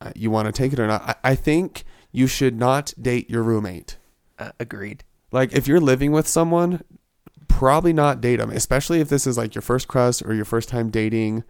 uh, 0.00 0.10
you 0.16 0.28
want 0.30 0.46
to 0.46 0.52
take 0.52 0.72
it 0.72 0.80
or 0.80 0.86
not. 0.88 1.02
I, 1.02 1.14
I 1.30 1.34
think 1.36 1.84
you 2.10 2.26
should 2.26 2.58
not 2.58 2.92
date 3.00 3.30
your 3.30 3.42
roommate. 3.44 3.96
uh, 4.38 4.50
agreed. 4.58 5.04
Like 5.30 5.52
if 5.52 5.68
you're 5.68 5.80
living 5.80 6.10
with 6.12 6.26
someone, 6.26 6.82
probably 7.58 7.92
not 7.92 8.20
date 8.20 8.36
them, 8.36 8.50
especially 8.50 9.00
if 9.00 9.08
this 9.08 9.26
is 9.26 9.36
like 9.38 9.54
your 9.54 9.62
first 9.62 9.88
crush 9.88 10.22
or 10.22 10.34
your 10.34 10.44
first 10.44 10.68
time 10.68 10.90
dating. 10.90 11.42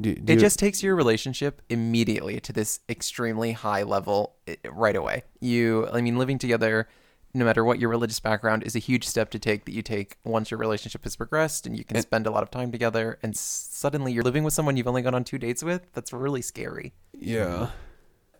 Do, 0.00 0.14
do 0.14 0.32
It 0.32 0.36
you- 0.36 0.40
just 0.40 0.58
takes 0.58 0.82
your 0.82 0.94
relationship 0.96 1.60
immediately 1.68 2.40
to 2.40 2.52
this 2.52 2.80
extremely 2.88 3.52
high 3.52 3.82
level 3.82 4.36
eh, 4.46 4.56
eh, 4.64 4.68
right 4.72 4.96
away. 4.96 5.24
You, 5.40 5.88
I 5.92 6.00
mean, 6.00 6.16
living 6.16 6.38
together, 6.38 6.88
no 7.34 7.44
matter 7.44 7.62
what 7.64 7.78
your 7.78 7.90
religious 7.90 8.20
background, 8.20 8.62
is 8.62 8.74
a 8.74 8.78
huge 8.78 9.06
step 9.06 9.30
to 9.32 9.38
take 9.38 9.66
that 9.66 9.72
you 9.72 9.82
take 9.82 10.16
once 10.24 10.50
your 10.50 10.58
relationship 10.58 11.02
has 11.04 11.14
progressed 11.16 11.66
and 11.66 11.76
you 11.76 11.84
can 11.84 11.96
And- 11.98 12.02
spend 12.02 12.26
a 12.26 12.30
lot 12.30 12.42
of 12.42 12.50
time 12.50 12.72
together. 12.72 13.18
And 13.22 13.36
suddenly 13.36 14.12
you're 14.12 14.24
living 14.24 14.44
with 14.44 14.54
someone 14.54 14.76
you've 14.78 14.88
only 14.88 15.02
gone 15.02 15.14
on 15.14 15.24
two 15.24 15.38
dates 15.38 15.62
with. 15.62 15.92
That's 15.92 16.12
really 16.12 16.42
scary. 16.42 16.94
yeah. 17.12 17.68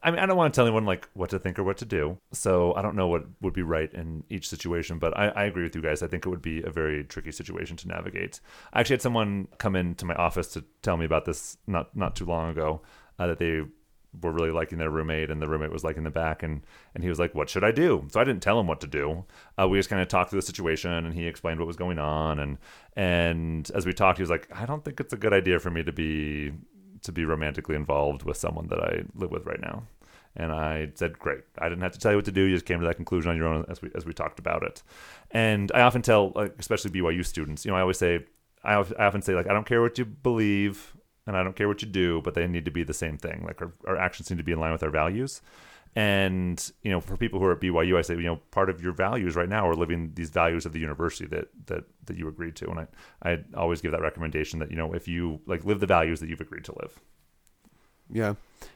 I 0.03 0.11
mean, 0.11 0.21
I 0.21 0.27
don't 0.27 0.37
want 0.37 0.55
to 0.55 0.59
tell 0.59 0.67
anyone 0.67 0.87
like 0.87 1.09
what 1.13 1.31
to 1.31 1.39
think 1.39 1.59
or 1.59 1.65
what 1.65 1.77
to 1.79 1.85
do. 1.85 2.19
So 2.33 2.75
I 2.75 2.83
don't 2.83 2.97
know 2.97 3.09
what 3.09 3.25
would 3.43 3.53
be 3.53 3.63
right 3.63 3.93
in 3.93 4.25
each 4.31 4.49
situation, 4.49 4.99
but 4.99 5.17
I, 5.17 5.29
I 5.29 5.45
agree 5.45 5.63
with 5.63 5.77
you 5.77 5.83
guys. 5.83 6.03
I 6.03 6.07
think 6.07 6.25
it 6.25 6.31
would 6.31 6.43
be 6.43 6.63
a 6.63 6.71
very 6.71 7.05
tricky 7.05 7.33
situation 7.33 7.77
to 7.79 7.89
navigate. 7.89 8.41
I 8.73 8.81
actually 8.81 8.95
had 8.95 9.03
someone 9.03 9.49
come 9.59 9.77
into 9.77 10.07
my 10.07 10.15
office 10.15 10.49
to 10.55 10.65
tell 10.83 10.97
me 10.97 11.05
about 11.05 11.27
this 11.27 11.59
not 11.67 11.95
not 11.95 12.17
too 12.17 12.25
long 12.25 12.51
ago 12.51 12.81
uh, 13.19 13.27
that 13.27 13.39
they 13.39 13.65
were 14.23 14.33
really 14.33 14.51
liking 14.51 14.79
their 14.79 14.91
roommate 14.91 15.31
and 15.31 15.41
the 15.41 15.47
roommate 15.47 15.71
was 15.71 15.85
liking 15.85 16.03
the 16.03 16.11
back 16.11 16.43
and 16.43 16.63
and 16.95 17.05
he 17.05 17.09
was 17.09 17.19
like 17.19 17.35
what 17.35 17.49
should 17.49 17.63
i 17.63 17.71
do 17.71 18.07
so 18.11 18.21
i 18.21 18.25
didn't 18.25 18.43
tell 18.43 18.59
him 18.59 18.67
what 18.67 18.81
to 18.81 18.87
do 18.87 19.25
uh, 19.61 19.69
we 19.69 19.79
just 19.79 19.89
kind 19.89 20.03
of 20.03 20.09
talked 20.09 20.31
through 20.31 20.41
the 20.41 20.47
situation 20.47 20.91
and 20.91 21.15
he 21.15 21.27
explained 21.27 21.61
what 21.61 21.67
was 21.67 21.77
going 21.77 21.99
on 21.99 22.41
and 22.41 22.59
and 22.97 23.71
as 23.73 23.87
we 23.87 23.93
talked 23.93 24.19
he 24.19 24.23
was 24.23 24.31
like 24.31 24.49
i 24.53 24.67
don't 24.67 24.85
think 24.85 24.99
it's 24.99 25.13
a 25.13 25.17
good 25.17 25.33
idea 25.33 25.61
for 25.61 25.71
me 25.71 25.83
to 25.83 25.93
be 25.93 26.53
to 27.03 27.13
be 27.13 27.25
romantically 27.25 27.77
involved 27.77 28.23
with 28.23 28.37
someone 28.37 28.69
that 28.69 28.81
I 28.81 29.03
live 29.15 29.31
with 29.31 29.47
right 29.47 29.61
now. 29.61 29.85
And 30.37 30.53
I 30.53 30.93
said, 30.95 31.19
"Great. 31.19 31.41
I 31.59 31.69
didn't 31.69 31.83
have 31.83 31.93
to 31.93 31.99
tell 31.99 32.13
you 32.13 32.19
what 32.19 32.25
to 32.27 32.33
do. 32.33 32.43
You 32.43 32.55
just 32.55 32.67
came 32.67 32.81
to 32.81 32.87
that 32.87 32.97
conclusion 32.97 33.31
on 33.31 33.37
your 33.37 33.49
own 33.49 33.65
as 33.69 33.83
we 33.83 33.91
as 33.95 34.07
we 34.07 34.13
talked 34.13 34.39
about 34.39 34.63
it." 34.63 34.83
And 35.31 35.73
I 35.75 35.81
often 35.81 36.03
tell, 36.03 36.33
like, 36.37 36.55
especially 36.59 36.91
BYU 36.93 37.25
students, 37.25 37.65
you 37.65 37.71
know, 37.71 37.77
I 37.77 37.81
always 37.81 37.99
say, 37.99 38.27
I, 38.63 38.75
I 38.75 39.07
often 39.07 39.23
say, 39.23 39.35
like, 39.35 39.49
I 39.49 39.53
don't 39.53 39.67
care 39.67 39.83
what 39.83 39.99
you 39.99 40.05
believe, 40.05 40.95
and 41.27 41.37
I 41.37 41.43
don't 41.43 41.57
care 41.57 41.69
what 41.69 41.83
you 41.83 41.89
do, 41.89 42.21
but 42.23 42.35
they 42.35 42.47
need 42.47 42.65
to 42.65 42.71
be 42.71 42.85
the 42.85 42.95
same 42.95 43.17
thing. 43.19 43.43
Like, 43.45 43.61
our, 43.61 43.73
our 43.87 43.97
actions 43.97 44.31
need 44.31 44.39
to 44.39 44.45
be 44.45 44.53
in 44.53 44.61
line 44.61 44.73
with 44.73 44.83
our 44.83 44.91
values. 44.91 45.43
And 45.97 46.73
you 46.83 46.91
know, 46.91 47.01
for 47.01 47.17
people 47.17 47.41
who 47.41 47.47
are 47.47 47.53
at 47.53 47.61
BYU, 47.61 47.99
I 47.99 48.03
say, 48.03 48.15
you 48.15 48.23
know, 48.23 48.37
part 48.51 48.71
of 48.71 48.81
your 48.81 48.93
values 48.93 49.35
right 49.35 49.49
now 49.49 49.69
are 49.69 49.75
living 49.75 50.13
these 50.15 50.31
values 50.31 50.65
of 50.65 50.73
the 50.73 50.79
university 50.79 51.27
that 51.27 51.49
that 51.67 51.85
that 52.07 52.17
you 52.17 52.29
agreed 52.29 52.57
to. 52.57 52.71
And 52.71 52.81
I 52.81 52.87
I 53.23 53.39
always 53.57 53.81
give 53.81 53.93
that 53.93 54.01
recommendation 54.01 54.61
that 54.61 54.71
you 54.71 54.77
know, 54.77 54.93
if 54.93 55.09
you 55.09 55.41
like 55.47 55.65
live 55.65 55.81
the 55.81 55.87
values 55.87 56.21
that 56.21 56.29
you've 56.29 56.41
agreed 56.41 56.65
to 56.65 56.75
live. 56.81 57.01
Yeah. 58.13 58.35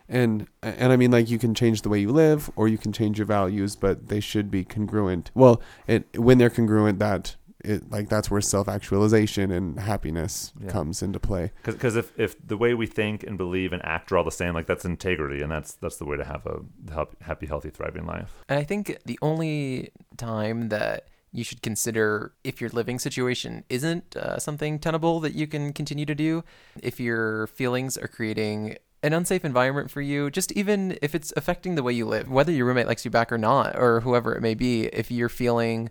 And 0.09 0.48
and 0.62 0.92
I 0.92 0.96
mean 0.96 1.11
like 1.11 1.31
you 1.31 1.38
can 1.38 1.55
change 1.55 1.83
the 1.83 1.88
way 1.88 1.98
you 1.98 2.11
live 2.11 2.50
or 2.57 2.68
you 2.68 2.79
can 2.79 2.92
change 2.92 3.18
your 3.18 3.27
values, 3.27 3.77
but 3.77 4.09
they 4.09 4.20
should 4.20 4.50
be 4.50 4.64
congruent. 4.64 5.31
Well, 5.35 5.62
it 5.87 6.18
when 6.18 6.38
they're 6.38 6.50
congruent 6.50 6.98
that 6.98 7.37
it 7.64 7.90
like 7.90 8.09
that's 8.09 8.31
where 8.31 8.40
self-actualization 8.40 9.50
and 9.50 9.79
happiness 9.79 10.53
Yeah. 10.61 10.68
comes 10.70 11.03
into 11.03 11.18
play. 11.20 11.53
because 11.64 11.96
if, 11.96 12.12
if 12.18 12.37
the 12.46 12.57
way 12.57 12.74
we 12.74 12.87
think 12.87 13.22
and 13.22 13.37
believe 13.38 13.72
and 13.72 13.85
act 13.85 14.12
are 14.12 14.18
all 14.18 14.24
the 14.24 14.31
same 14.31 14.55
like 14.55 14.66
that's 14.66 14.85
integrity 14.85 15.42
and 15.42 15.50
that's 15.50 15.72
that's 15.74 15.96
the 15.96 16.05
way 16.05 16.16
to 16.16 16.24
have 16.24 16.46
a 16.46 16.61
help- 16.92 17.20
happy 17.22 17.46
healthy 17.46 17.70
thriving 17.70 18.07
life 18.07 18.42
And 18.48 18.59
I 18.59 18.64
think 18.64 18.98
the 19.05 19.18
only 19.22 19.90
time 20.16 20.68
that 20.68 21.09
you 21.33 21.42
should 21.42 21.62
consider 21.62 22.33
if 22.44 22.61
your 22.61 22.70
living 22.70 22.98
situation 22.98 23.64
isn't 23.68 24.14
uh, 24.16 24.38
something 24.38 24.79
tenable 24.79 25.18
that 25.20 25.35
you 25.35 25.48
can 25.48 25.72
continue 25.72 26.07
to 26.07 26.14
do, 26.14 26.44
if 26.81 27.00
your 27.00 27.48
feelings 27.48 27.98
are 27.98 28.07
creating 28.07 28.77
an 29.03 29.12
unsafe 29.12 29.44
environment 29.44 29.90
for 29.90 30.00
you, 30.00 30.31
just 30.31 30.53
even 30.53 30.96
if 31.03 31.12
it's 31.12 31.33
affecting 31.37 31.74
the 31.74 31.83
way 31.83 31.92
you 31.92 32.07
live, 32.07 32.31
whether 32.31 32.53
your 32.53 32.66
roommate 32.66 32.87
likes 32.87 33.05
you 33.05 33.11
back 33.11 33.33
or 33.33 33.37
not, 33.37 33.77
or 33.77 34.00
whoever 34.00 34.33
it 34.37 34.42
may 34.42 34.55
be, 34.55 34.85
if 34.87 35.11
you're 35.11 35.29
feeling 35.29 35.90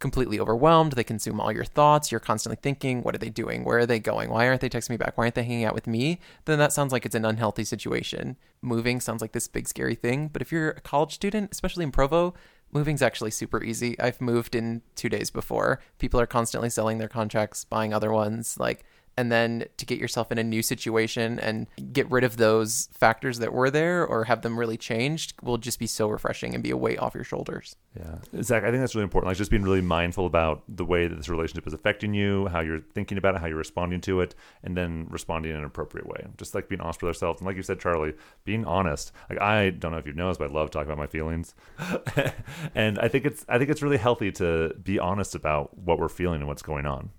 completely 0.00 0.40
overwhelmed, 0.40 0.92
they 0.92 1.04
consume 1.04 1.40
all 1.40 1.52
your 1.52 1.64
thoughts, 1.64 2.10
you're 2.10 2.18
constantly 2.18 2.58
thinking, 2.60 3.02
what 3.02 3.14
are 3.14 3.18
they 3.18 3.28
doing? 3.28 3.64
Where 3.64 3.78
are 3.78 3.86
they 3.86 4.00
going? 4.00 4.30
Why 4.30 4.48
aren't 4.48 4.62
they 4.62 4.68
texting 4.68 4.90
me 4.90 4.96
back? 4.96 5.16
Why 5.16 5.24
aren't 5.24 5.36
they 5.36 5.44
hanging 5.44 5.64
out 5.64 5.74
with 5.74 5.86
me? 5.86 6.18
Then 6.46 6.58
that 6.58 6.72
sounds 6.72 6.90
like 6.90 7.06
it's 7.06 7.14
an 7.14 7.24
unhealthy 7.24 7.64
situation. 7.64 8.36
Moving 8.62 8.98
sounds 9.00 9.20
like 9.20 9.32
this 9.32 9.46
big 9.46 9.68
scary 9.68 9.94
thing, 9.94 10.28
but 10.28 10.42
if 10.42 10.50
you're 10.50 10.70
a 10.70 10.80
college 10.80 11.12
student, 11.12 11.52
especially 11.52 11.84
in 11.84 11.92
Provo, 11.92 12.34
moving's 12.72 13.02
actually 13.02 13.30
super 13.30 13.62
easy. 13.62 13.98
I've 14.00 14.20
moved 14.20 14.54
in 14.54 14.82
2 14.96 15.08
days 15.08 15.30
before. 15.30 15.80
People 15.98 16.18
are 16.20 16.26
constantly 16.26 16.70
selling 16.70 16.98
their 16.98 17.08
contracts, 17.08 17.64
buying 17.64 17.92
other 17.92 18.10
ones, 18.10 18.58
like 18.58 18.84
and 19.20 19.30
then 19.30 19.66
to 19.76 19.84
get 19.84 19.98
yourself 19.98 20.32
in 20.32 20.38
a 20.38 20.42
new 20.42 20.62
situation 20.62 21.38
and 21.40 21.66
get 21.92 22.10
rid 22.10 22.24
of 22.24 22.38
those 22.38 22.88
factors 22.94 23.38
that 23.38 23.52
were 23.52 23.70
there 23.70 24.06
or 24.06 24.24
have 24.24 24.40
them 24.40 24.58
really 24.58 24.78
changed 24.78 25.34
will 25.42 25.58
just 25.58 25.78
be 25.78 25.86
so 25.86 26.08
refreshing 26.08 26.54
and 26.54 26.62
be 26.62 26.70
a 26.70 26.76
weight 26.76 26.98
off 26.98 27.14
your 27.14 27.22
shoulders. 27.22 27.76
yeah. 27.94 28.16
Zach 28.42 28.64
i 28.64 28.70
think 28.70 28.80
that's 28.80 28.94
really 28.94 29.04
important. 29.04 29.28
Like 29.28 29.36
just 29.36 29.50
being 29.50 29.62
really 29.62 29.82
mindful 29.82 30.24
about 30.24 30.62
the 30.66 30.86
way 30.86 31.06
that 31.06 31.16
this 31.16 31.28
relationship 31.28 31.66
is 31.66 31.74
affecting 31.74 32.14
you 32.14 32.46
how 32.46 32.60
you're 32.60 32.80
thinking 32.80 33.18
about 33.18 33.34
it 33.34 33.42
how 33.42 33.46
you're 33.46 33.58
responding 33.58 34.00
to 34.02 34.22
it 34.22 34.34
and 34.64 34.74
then 34.74 35.06
responding 35.10 35.50
in 35.50 35.58
an 35.58 35.64
appropriate 35.64 36.06
way. 36.06 36.24
Just 36.38 36.54
like 36.54 36.70
being 36.70 36.80
honest 36.80 37.02
with 37.02 37.08
ourselves. 37.08 37.42
And 37.42 37.46
like 37.46 37.56
you 37.56 37.62
said 37.62 37.78
charlie 37.78 38.14
being 38.44 38.64
honest. 38.64 39.12
Like 39.28 39.38
i 39.38 39.68
don't 39.68 39.92
know 39.92 39.98
if 39.98 40.06
you've 40.06 40.16
noticed, 40.16 40.40
but 40.40 40.50
i 40.50 40.54
love 40.54 40.70
talking 40.70 40.90
about 40.90 40.98
my 40.98 41.08
feelings. 41.08 41.54
And 42.74 42.98
i 42.98 43.08
think 43.08 43.26
it's 43.26 43.44
i 43.50 43.58
think 43.58 43.68
it's 43.68 43.82
really 43.82 43.98
healthy 43.98 44.32
to 44.32 44.74
be 44.82 44.98
honest 44.98 45.34
about 45.34 45.76
what 45.76 45.98
we're 45.98 46.08
feeling 46.08 46.40
and 46.40 46.48
what's 46.48 46.62
going 46.62 46.86
on 46.86 47.10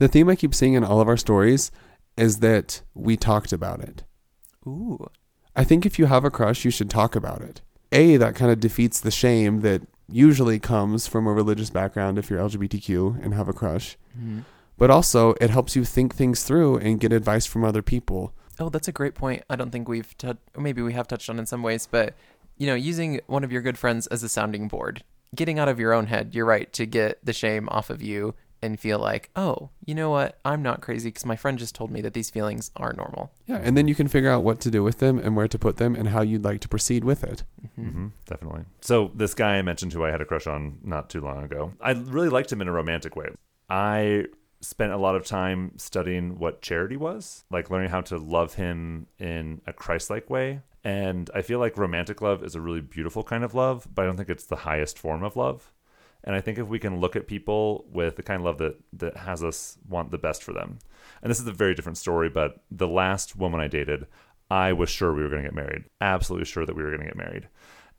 The 0.00 0.08
theme 0.08 0.30
I 0.30 0.34
keep 0.34 0.54
seeing 0.54 0.72
in 0.72 0.82
all 0.82 1.00
of 1.02 1.08
our 1.08 1.18
stories 1.18 1.70
is 2.16 2.38
that 2.40 2.80
we 2.94 3.18
talked 3.18 3.52
about 3.52 3.80
it. 3.80 4.02
Ooh. 4.66 5.06
I 5.54 5.62
think 5.62 5.84
if 5.84 5.98
you 5.98 6.06
have 6.06 6.24
a 6.24 6.30
crush, 6.30 6.64
you 6.64 6.70
should 6.70 6.88
talk 6.88 7.14
about 7.14 7.42
it. 7.42 7.60
A, 7.92 8.16
that 8.16 8.34
kind 8.34 8.50
of 8.50 8.60
defeats 8.60 8.98
the 8.98 9.10
shame 9.10 9.60
that 9.60 9.82
usually 10.08 10.58
comes 10.58 11.06
from 11.06 11.26
a 11.26 11.32
religious 11.34 11.68
background 11.68 12.18
if 12.18 12.30
you're 12.30 12.40
LGBTQ 12.40 13.22
and 13.22 13.34
have 13.34 13.46
a 13.46 13.52
crush. 13.52 13.98
Mhm. 14.18 14.44
But 14.78 14.90
also, 14.90 15.34
it 15.38 15.50
helps 15.50 15.76
you 15.76 15.84
think 15.84 16.14
things 16.14 16.44
through 16.44 16.78
and 16.78 16.98
get 16.98 17.12
advice 17.12 17.44
from 17.44 17.62
other 17.62 17.82
people. 17.82 18.32
Oh, 18.58 18.70
that's 18.70 18.88
a 18.88 18.92
great 18.92 19.14
point. 19.14 19.42
I 19.50 19.56
don't 19.56 19.70
think 19.70 19.86
we've 19.86 20.16
tou- 20.16 20.38
or 20.56 20.62
maybe 20.62 20.80
we 20.80 20.94
have 20.94 21.08
touched 21.08 21.28
on 21.28 21.38
in 21.38 21.44
some 21.44 21.62
ways, 21.62 21.86
but 21.90 22.14
you 22.56 22.66
know, 22.66 22.74
using 22.74 23.20
one 23.26 23.44
of 23.44 23.52
your 23.52 23.60
good 23.60 23.76
friends 23.76 24.06
as 24.06 24.22
a 24.22 24.28
sounding 24.30 24.66
board, 24.66 25.04
getting 25.34 25.58
out 25.58 25.68
of 25.68 25.78
your 25.78 25.92
own 25.92 26.06
head. 26.06 26.34
You're 26.34 26.46
right 26.46 26.72
to 26.72 26.86
get 26.86 27.18
the 27.24 27.32
shame 27.34 27.68
off 27.70 27.90
of 27.90 28.00
you 28.02 28.34
and 28.62 28.78
feel 28.78 28.98
like, 28.98 29.30
oh, 29.36 29.70
you 29.84 29.94
know 29.94 30.10
what? 30.10 30.38
I'm 30.44 30.62
not 30.62 30.80
crazy 30.80 31.08
because 31.08 31.24
my 31.26 31.36
friend 31.36 31.58
just 31.58 31.74
told 31.74 31.90
me 31.90 32.00
that 32.02 32.14
these 32.14 32.30
feelings 32.30 32.70
are 32.76 32.92
normal. 32.92 33.32
Yeah, 33.46 33.60
and 33.62 33.76
then 33.76 33.88
you 33.88 33.94
can 33.94 34.08
figure 34.08 34.30
out 34.30 34.44
what 34.44 34.60
to 34.60 34.70
do 34.70 34.82
with 34.82 34.98
them 34.98 35.18
and 35.18 35.36
where 35.36 35.48
to 35.48 35.58
put 35.58 35.76
them 35.78 35.94
and 35.94 36.08
how 36.08 36.22
you'd 36.22 36.44
like 36.44 36.60
to 36.60 36.68
proceed 36.68 37.04
with 37.04 37.24
it. 37.24 37.42
hmm 37.76 38.08
definitely. 38.26 38.64
So 38.80 39.10
this 39.14 39.34
guy 39.34 39.56
I 39.56 39.62
mentioned 39.62 39.92
who 39.92 40.04
I 40.04 40.10
had 40.10 40.20
a 40.20 40.24
crush 40.24 40.46
on 40.46 40.78
not 40.82 41.10
too 41.10 41.20
long 41.20 41.42
ago, 41.42 41.72
I 41.80 41.92
really 41.92 42.28
liked 42.28 42.52
him 42.52 42.60
in 42.60 42.68
a 42.68 42.72
romantic 42.72 43.16
way. 43.16 43.28
I 43.68 44.26
spent 44.60 44.92
a 44.92 44.98
lot 44.98 45.16
of 45.16 45.24
time 45.24 45.72
studying 45.76 46.38
what 46.38 46.60
charity 46.60 46.96
was, 46.96 47.44
like 47.50 47.70
learning 47.70 47.90
how 47.90 48.02
to 48.02 48.18
love 48.18 48.54
him 48.54 49.06
in 49.18 49.62
a 49.66 49.72
Christ-like 49.72 50.28
way. 50.28 50.60
And 50.84 51.30
I 51.34 51.42
feel 51.42 51.58
like 51.58 51.76
romantic 51.76 52.20
love 52.22 52.42
is 52.42 52.54
a 52.54 52.60
really 52.60 52.80
beautiful 52.80 53.22
kind 53.22 53.44
of 53.44 53.54
love, 53.54 53.86
but 53.94 54.02
I 54.02 54.06
don't 54.06 54.16
think 54.16 54.30
it's 54.30 54.46
the 54.46 54.56
highest 54.56 54.98
form 54.98 55.22
of 55.22 55.36
love. 55.36 55.72
And 56.24 56.34
I 56.34 56.40
think 56.40 56.58
if 56.58 56.66
we 56.66 56.78
can 56.78 57.00
look 57.00 57.16
at 57.16 57.26
people 57.26 57.86
with 57.90 58.16
the 58.16 58.22
kind 58.22 58.40
of 58.40 58.44
love 58.44 58.58
that 58.58 58.78
that 58.94 59.16
has 59.16 59.42
us 59.42 59.78
want 59.88 60.10
the 60.10 60.18
best 60.18 60.42
for 60.42 60.52
them. 60.52 60.78
And 61.22 61.30
this 61.30 61.40
is 61.40 61.46
a 61.46 61.52
very 61.52 61.74
different 61.74 61.98
story, 61.98 62.28
but 62.28 62.62
the 62.70 62.88
last 62.88 63.36
woman 63.36 63.60
I 63.60 63.68
dated, 63.68 64.06
I 64.50 64.72
was 64.72 64.90
sure 64.90 65.14
we 65.14 65.22
were 65.22 65.28
going 65.28 65.42
to 65.42 65.48
get 65.48 65.54
married. 65.54 65.84
Absolutely 66.00 66.46
sure 66.46 66.66
that 66.66 66.74
we 66.74 66.82
were 66.82 66.90
going 66.90 67.00
to 67.00 67.06
get 67.06 67.16
married. 67.16 67.48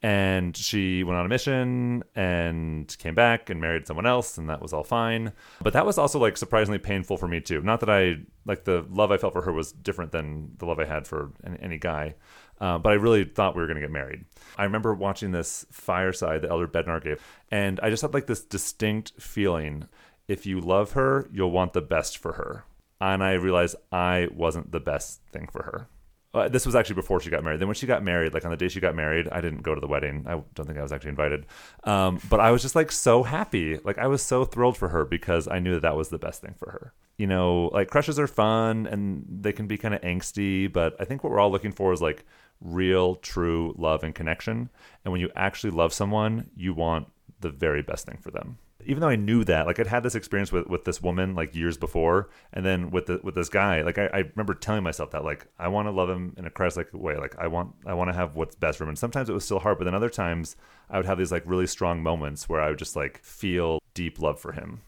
And 0.03 0.57
she 0.57 1.03
went 1.03 1.19
on 1.19 1.27
a 1.27 1.29
mission 1.29 2.03
and 2.15 2.95
came 2.97 3.13
back 3.13 3.51
and 3.51 3.62
married 3.62 3.86
someone 3.86 4.07
else, 4.07 4.39
and 4.39 4.49
that 4.49 4.60
was 4.60 4.73
all 4.73 4.84
fine. 4.84 5.31
But 5.62 5.73
that 5.73 5.86
was 5.86 5.99
also 5.99 6.17
like 6.17 6.38
surprisingly 6.38 6.79
painful 6.79 7.17
for 7.17 7.27
me 7.27 7.39
too. 7.39 7.62
Not 7.62 7.81
that 7.81 7.89
I 7.89 8.17
like 8.45 8.63
the 8.63 8.84
love 8.89 9.12
I 9.12 9.17
felt 9.17 9.34
for 9.34 9.43
her 9.43 9.53
was 9.53 9.71
different 9.71 10.12
than 10.12 10.53
the 10.57 10.65
love 10.65 10.79
I 10.79 10.86
had 10.86 11.05
for 11.05 11.31
any, 11.45 11.60
any 11.62 11.77
guy, 11.77 12.15
uh, 12.62 12.78
but 12.78 12.91
I 12.91 12.95
really 12.95 13.26
thought 13.26 13.56
we 13.56 13.62
were 13.62 13.67
going 13.67 13.82
to 13.82 13.82
get 13.82 13.91
married. 13.91 14.24
I 14.56 14.63
remember 14.63 14.93
watching 14.93 15.32
this 15.32 15.65
fireside 15.71 16.43
that 16.43 16.52
Elder 16.52 16.67
Bednar 16.67 17.04
gave, 17.04 17.19
and 17.50 17.80
I 17.82 17.89
just 17.89 18.04
had 18.04 18.13
like 18.13 18.28
this 18.28 18.43
distinct 18.43 19.13
feeling: 19.19 19.88
if 20.28 20.45
you 20.45 20.62
love 20.62 20.91
her, 20.91 21.28
you'll 21.34 21.52
want 21.52 21.74
the 21.74 21.82
best 21.82 22.19
for 22.19 22.34
her. 22.34 22.63
And 23.02 23.24
I 23.24 23.34
realized 23.34 23.76
I 23.91 24.28
wasn't 24.32 24.71
the 24.71 24.80
best 24.80 25.21
thing 25.32 25.50
for 25.52 25.63
her. 25.63 25.88
Uh, 26.34 26.47
this 26.47 26.65
was 26.65 26.76
actually 26.76 26.95
before 26.95 27.19
she 27.19 27.30
got 27.30 27.43
married. 27.43 27.60
Then 27.60 27.67
when 27.67 27.76
she 27.76 27.88
got 27.88 28.04
married, 28.04 28.34
like 28.34 28.45
on 28.45 28.52
the 28.52 28.58
day 28.58 28.69
she 28.69 28.80
got 28.80 28.95
married, 28.95 29.28
I 29.30 29.41
didn't 29.41 29.63
go 29.63 29.76
to 29.76 29.82
the 29.82 29.88
wedding. 29.88 30.24
I 30.28 30.41
don't 30.54 30.65
think 30.65 30.78
I 30.78 30.84
was 30.84 30.93
actually 30.93 31.10
invited. 31.10 31.45
Um, 31.84 32.19
but 32.30 32.39
I 32.39 32.52
was 32.52 32.62
just 32.62 32.76
like 32.76 32.91
so 32.91 33.24
happy. 33.24 33.80
Like 33.84 33.97
I 33.97 34.08
was 34.08 34.21
so 34.21 34.45
thrilled 34.45 34.78
for 34.78 34.89
her 34.89 35.04
because 35.04 35.47
I 35.47 35.60
knew 35.60 35.74
that 35.74 35.82
that 35.82 35.97
was 35.97 36.10
the 36.10 36.19
best 36.19 36.41
thing 36.41 36.54
for 36.58 36.71
her. 36.71 36.93
You 37.17 37.28
know, 37.28 37.69
like 37.74 37.89
crushes 37.89 38.17
are 38.17 38.28
fun 38.28 38.88
and 38.88 39.26
they 39.28 39.52
can 39.52 39.67
be 39.67 39.78
kind 39.78 39.93
of 39.93 40.02
angsty, 40.02 40.71
but 40.71 40.95
I 41.00 41.06
think 41.06 41.24
what 41.24 41.32
we're 41.32 41.39
all 41.39 41.52
looking 41.52 41.74
for 41.74 41.91
is 41.91 42.02
like 42.02 42.24
real, 42.62 43.15
true 43.15 43.76
love 43.78 44.04
and 44.04 44.15
connection. 44.15 44.69
And 45.04 45.12
when 45.12 45.19
you 45.19 45.30
actually 45.36 45.71
love 45.71 45.93
someone, 45.93 46.50
you 46.56 46.74
want 46.74 47.08
the 47.39 47.50
very 47.50 47.82
best 47.82 48.06
thing 48.06 48.19
for 48.21 48.32
them. 48.32 48.58
Even 48.86 49.02
though 49.02 49.10
I 49.10 49.15
knew 49.15 49.43
that, 49.43 49.67
like 49.67 49.80
I'd 49.80 49.86
had 49.86 50.02
this 50.02 50.15
experience 50.15 50.52
with, 50.52 50.65
with 50.65 50.86
this 50.86 51.04
woman 51.04 51.36
like 51.36 51.56
years 51.56 51.78
before, 51.78 52.30
and 52.52 52.65
then 52.65 52.89
with 52.89 53.06
the, 53.06 53.19
with 53.21 53.36
this 53.36 53.50
guy, 53.50 53.84
like 53.84 54.00
I, 54.00 54.08
I 54.08 54.17
remember 54.19 54.56
telling 54.56 54.82
myself 54.82 55.12
that 55.12 55.24
like 55.24 55.45
I 55.60 55.67
want 55.67 55.88
to 55.88 55.91
love 55.91 56.10
him 56.10 56.34
in 56.36 56.45
a 56.45 56.50
Christ-like 56.50 56.91
way, 56.91 57.15
like 57.15 57.36
I 57.38 57.45
want 57.45 57.76
I 57.86 57.93
want 57.93 58.10
to 58.10 58.15
have 58.15 58.36
what's 58.36 58.56
best 58.56 58.80
for 58.80 58.86
him. 58.86 58.89
And 58.89 58.97
sometimes 58.97 59.30
it 59.30 59.34
was 59.34 59.45
still 59.45 59.60
hard, 59.60 59.78
but 59.78 59.86
then 59.86 59.93
other 59.93 60.10
times 60.10 60.56
I 60.89 60.97
would 60.97 61.06
have 61.06 61.19
these 61.19 61.32
like 61.32 61.43
really 61.45 61.67
strong 61.67 62.02
moments 62.02 62.50
where 62.50 62.60
I 62.60 62.69
would 62.69 62.80
just 62.80 62.95
like 62.95 63.19
feel 63.19 63.80
deep 63.93 64.19
love 64.19 64.39
for 64.39 64.52
him, 64.52 64.82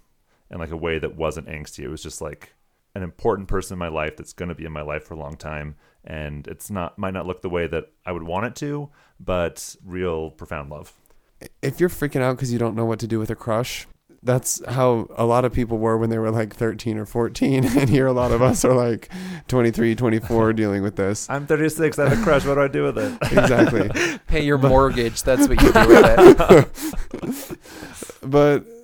in 0.49 0.57
like 0.57 0.71
a 0.71 0.77
way 0.77 0.97
that 0.97 1.15
wasn't 1.15 1.47
angsty. 1.47 1.83
It 1.83 1.89
was 1.89 2.01
just 2.01 2.19
like 2.19 2.53
an 2.95 3.03
important 3.03 3.47
person 3.47 3.75
in 3.75 3.79
my 3.79 3.87
life 3.87 4.17
that's 4.17 4.33
going 4.33 4.49
to 4.49 4.55
be 4.55 4.65
in 4.65 4.71
my 4.71 4.81
life 4.81 5.03
for 5.03 5.13
a 5.13 5.17
long 5.17 5.35
time 5.35 5.75
and 6.03 6.47
it's 6.47 6.69
not 6.69 6.97
might 6.97 7.13
not 7.13 7.25
look 7.25 7.41
the 7.41 7.49
way 7.49 7.67
that 7.67 7.85
I 8.05 8.11
would 8.11 8.23
want 8.23 8.45
it 8.45 8.55
to, 8.57 8.89
but 9.19 9.75
real 9.85 10.31
profound 10.31 10.69
love. 10.69 10.93
If 11.61 11.79
you're 11.79 11.89
freaking 11.89 12.21
out 12.21 12.35
because 12.35 12.51
you 12.53 12.59
don't 12.59 12.75
know 12.75 12.85
what 12.85 12.99
to 12.99 13.07
do 13.07 13.19
with 13.19 13.29
a 13.29 13.35
crush, 13.35 13.87
that's 14.21 14.61
how 14.69 15.07
a 15.17 15.25
lot 15.25 15.43
of 15.43 15.51
people 15.53 15.77
were 15.77 15.97
when 15.97 16.09
they 16.09 16.17
were 16.17 16.31
like 16.31 16.55
13 16.55 16.97
or 16.97 17.05
14 17.05 17.65
and 17.77 17.89
here 17.89 18.07
a 18.07 18.13
lot 18.13 18.31
of 18.31 18.41
us 18.41 18.63
are 18.63 18.73
like 18.73 19.09
23 19.49 19.95
24 19.95 20.53
dealing 20.53 20.81
with 20.81 20.95
this 20.95 21.29
I'm 21.29 21.45
36. 21.45 21.99
I 21.99 22.09
have 22.09 22.19
a 22.19 22.23
crush. 22.23 22.45
What 22.45 22.55
do 22.55 22.61
I 22.61 22.67
do 22.67 22.83
with 22.83 22.97
it? 22.97 23.13
exactly 23.23 23.89
Pay 24.27 24.45
your 24.45 24.57
mortgage. 24.57 25.23
That's 25.23 25.47
what 25.47 25.61
you 25.61 25.71
do 25.73 25.87
with 25.87 27.49
it. 27.49 28.29
but 28.29 28.65
a- 28.65 28.82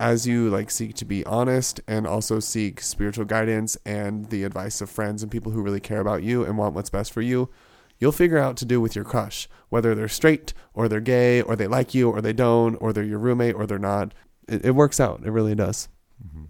as 0.00 0.26
you 0.26 0.48
like 0.50 0.70
seek 0.70 0.94
to 0.94 1.04
be 1.04 1.24
honest 1.24 1.80
and 1.86 2.06
also 2.06 2.40
seek 2.40 2.80
spiritual 2.80 3.24
guidance 3.24 3.76
and 3.84 4.30
the 4.30 4.44
advice 4.44 4.80
of 4.80 4.90
friends 4.90 5.22
and 5.22 5.32
people 5.32 5.52
who 5.52 5.62
really 5.62 5.80
care 5.80 6.00
about 6.00 6.22
you 6.22 6.44
and 6.44 6.58
want 6.58 6.74
what's 6.74 6.90
best 6.90 7.12
for 7.12 7.22
you 7.22 7.48
you'll 7.98 8.12
figure 8.12 8.38
out 8.38 8.56
to 8.56 8.64
do 8.64 8.80
with 8.80 8.94
your 8.94 9.04
crush 9.04 9.48
whether 9.68 9.94
they're 9.94 10.08
straight 10.08 10.52
or 10.74 10.88
they're 10.88 11.00
gay 11.00 11.40
or 11.42 11.56
they 11.56 11.66
like 11.66 11.94
you 11.94 12.10
or 12.10 12.20
they 12.20 12.32
don't 12.32 12.76
or 12.76 12.92
they're 12.92 13.04
your 13.04 13.18
roommate 13.18 13.54
or 13.54 13.66
they're 13.66 13.78
not 13.78 14.12
it, 14.48 14.64
it 14.64 14.70
works 14.72 14.98
out 14.98 15.20
it 15.24 15.30
really 15.30 15.54
does 15.54 15.88
mm-hmm. 16.24 16.44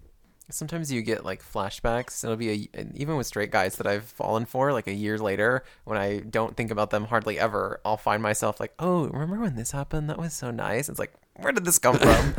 Sometimes 0.53 0.91
you 0.91 1.01
get 1.01 1.25
like 1.25 1.41
flashbacks. 1.41 2.23
It'll 2.23 2.35
be 2.35 2.69
a, 2.75 2.85
even 2.93 3.17
with 3.17 3.25
straight 3.25 3.49
guys 3.49 3.77
that 3.77 3.87
I've 3.87 4.03
fallen 4.03 4.45
for, 4.45 4.71
like 4.71 4.87
a 4.87 4.93
year 4.93 5.17
later, 5.17 5.63
when 5.83 5.97
I 5.97 6.19
don't 6.19 6.55
think 6.55 6.69
about 6.69 6.91
them 6.91 7.05
hardly 7.05 7.39
ever, 7.39 7.79
I'll 7.83 7.97
find 7.97 8.21
myself 8.21 8.59
like, 8.59 8.73
oh, 8.77 9.07
remember 9.07 9.39
when 9.39 9.55
this 9.55 9.71
happened? 9.71 10.09
That 10.11 10.19
was 10.19 10.33
so 10.33 10.51
nice. 10.51 10.89
It's 10.89 10.99
like, 10.99 11.13
where 11.39 11.51
did 11.51 11.65
this 11.65 11.79
come 11.79 11.97
from? 11.97 12.33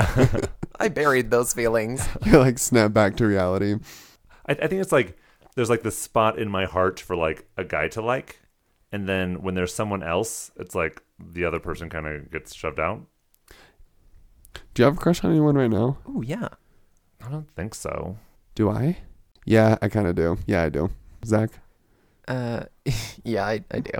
I 0.80 0.88
buried 0.88 1.30
those 1.30 1.52
feelings. 1.52 2.06
you 2.24 2.38
like 2.38 2.58
snap 2.58 2.92
back 2.92 3.16
to 3.16 3.26
reality 3.26 3.76
I, 4.46 4.52
I 4.52 4.66
think 4.66 4.80
it's 4.82 4.92
like 4.92 5.16
there's 5.56 5.70
like 5.70 5.82
this 5.82 5.96
spot 5.98 6.38
in 6.38 6.48
my 6.48 6.64
heart 6.64 6.98
for 7.00 7.14
like 7.16 7.46
a 7.56 7.64
guy 7.64 7.86
to 7.88 8.02
like, 8.02 8.40
and 8.90 9.08
then 9.08 9.40
when 9.42 9.54
there's 9.54 9.72
someone 9.72 10.02
else, 10.02 10.50
it's 10.56 10.74
like 10.74 11.00
the 11.18 11.44
other 11.44 11.60
person 11.60 11.88
kind 11.88 12.06
of 12.06 12.30
gets 12.30 12.54
shoved 12.54 12.80
out. 12.80 13.02
do 14.74 14.82
you 14.82 14.84
have 14.84 14.96
a 14.96 15.00
crush 15.00 15.22
on 15.24 15.30
anyone 15.30 15.56
right 15.56 15.70
now 15.70 15.98
Oh 16.08 16.22
yeah. 16.22 16.48
I 17.24 17.30
don't 17.30 17.48
think 17.54 17.74
so. 17.74 18.18
do 18.54 18.68
i 18.68 18.98
yeah 19.46 19.76
i 19.80 19.88
kind 19.88 20.06
of 20.06 20.14
do 20.16 20.36
yeah 20.46 20.62
i 20.64 20.68
do 20.68 20.90
zach 21.24 21.50
Uh, 22.28 22.64
yeah, 23.24 23.44
I, 23.44 23.62
I 23.70 23.80
do. 23.80 23.92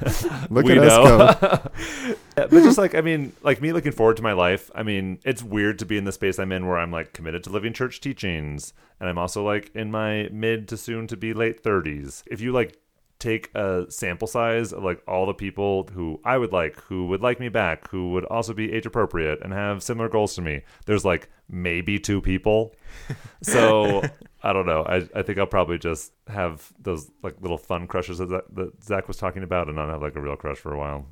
look 0.50 0.64
We 0.64 0.78
at 0.78 0.84
us 0.86 0.96
go 0.96 2.14
but 2.34 2.50
just 2.50 2.78
like 2.78 2.94
I 2.94 3.00
mean, 3.00 3.32
like 3.42 3.60
me 3.60 3.72
looking 3.72 3.92
forward 3.92 4.16
to 4.18 4.22
my 4.22 4.32
life. 4.32 4.70
I 4.74 4.82
mean, 4.82 5.18
it's 5.24 5.42
weird 5.42 5.78
to 5.80 5.86
be 5.86 5.96
in 5.96 6.04
the 6.04 6.12
space 6.12 6.38
I'm 6.38 6.52
in 6.52 6.66
where 6.66 6.78
I'm 6.78 6.90
like 6.90 7.12
committed 7.12 7.44
to 7.44 7.50
living 7.50 7.72
church 7.72 8.00
teachings, 8.00 8.72
and 9.00 9.08
I'm 9.08 9.18
also 9.18 9.44
like 9.44 9.70
in 9.74 9.90
my 9.90 10.28
mid 10.30 10.68
to 10.68 10.76
soon 10.76 11.06
to 11.08 11.16
be 11.16 11.32
late 11.32 11.62
30s. 11.62 12.22
If 12.26 12.40
you 12.40 12.52
like 12.52 12.78
take 13.18 13.50
a 13.54 13.86
sample 13.88 14.28
size 14.28 14.72
of 14.72 14.82
like 14.82 15.02
all 15.08 15.26
the 15.26 15.34
people 15.34 15.88
who 15.92 16.20
I 16.24 16.36
would 16.38 16.52
like, 16.52 16.80
who 16.82 17.06
would 17.08 17.22
like 17.22 17.40
me 17.40 17.48
back, 17.48 17.88
who 17.90 18.10
would 18.10 18.24
also 18.24 18.52
be 18.52 18.72
age 18.72 18.86
appropriate 18.86 19.40
and 19.42 19.52
have 19.52 19.82
similar 19.82 20.08
goals 20.08 20.34
to 20.34 20.42
me, 20.42 20.62
there's 20.84 21.04
like 21.04 21.28
maybe 21.48 21.98
two 21.98 22.20
people. 22.20 22.74
So 23.42 24.02
I 24.42 24.52
don't 24.52 24.66
know. 24.66 24.82
I, 24.82 25.06
I 25.14 25.22
think 25.22 25.38
I'll 25.38 25.46
probably 25.46 25.78
just 25.78 26.12
have 26.26 26.72
those 26.80 27.10
like 27.22 27.36
little 27.40 27.58
fun 27.58 27.86
crushes 27.86 28.18
that, 28.18 28.28
that 28.54 28.82
Zach 28.82 29.06
was 29.06 29.18
talking 29.18 29.42
about, 29.44 29.68
and 29.68 29.76
not 29.76 29.88
have 29.88 30.02
like 30.02 30.16
a 30.16 30.20
real 30.20 30.34
crush 30.36 30.56
for 30.56 30.72
a 30.74 30.78
while. 30.78 31.06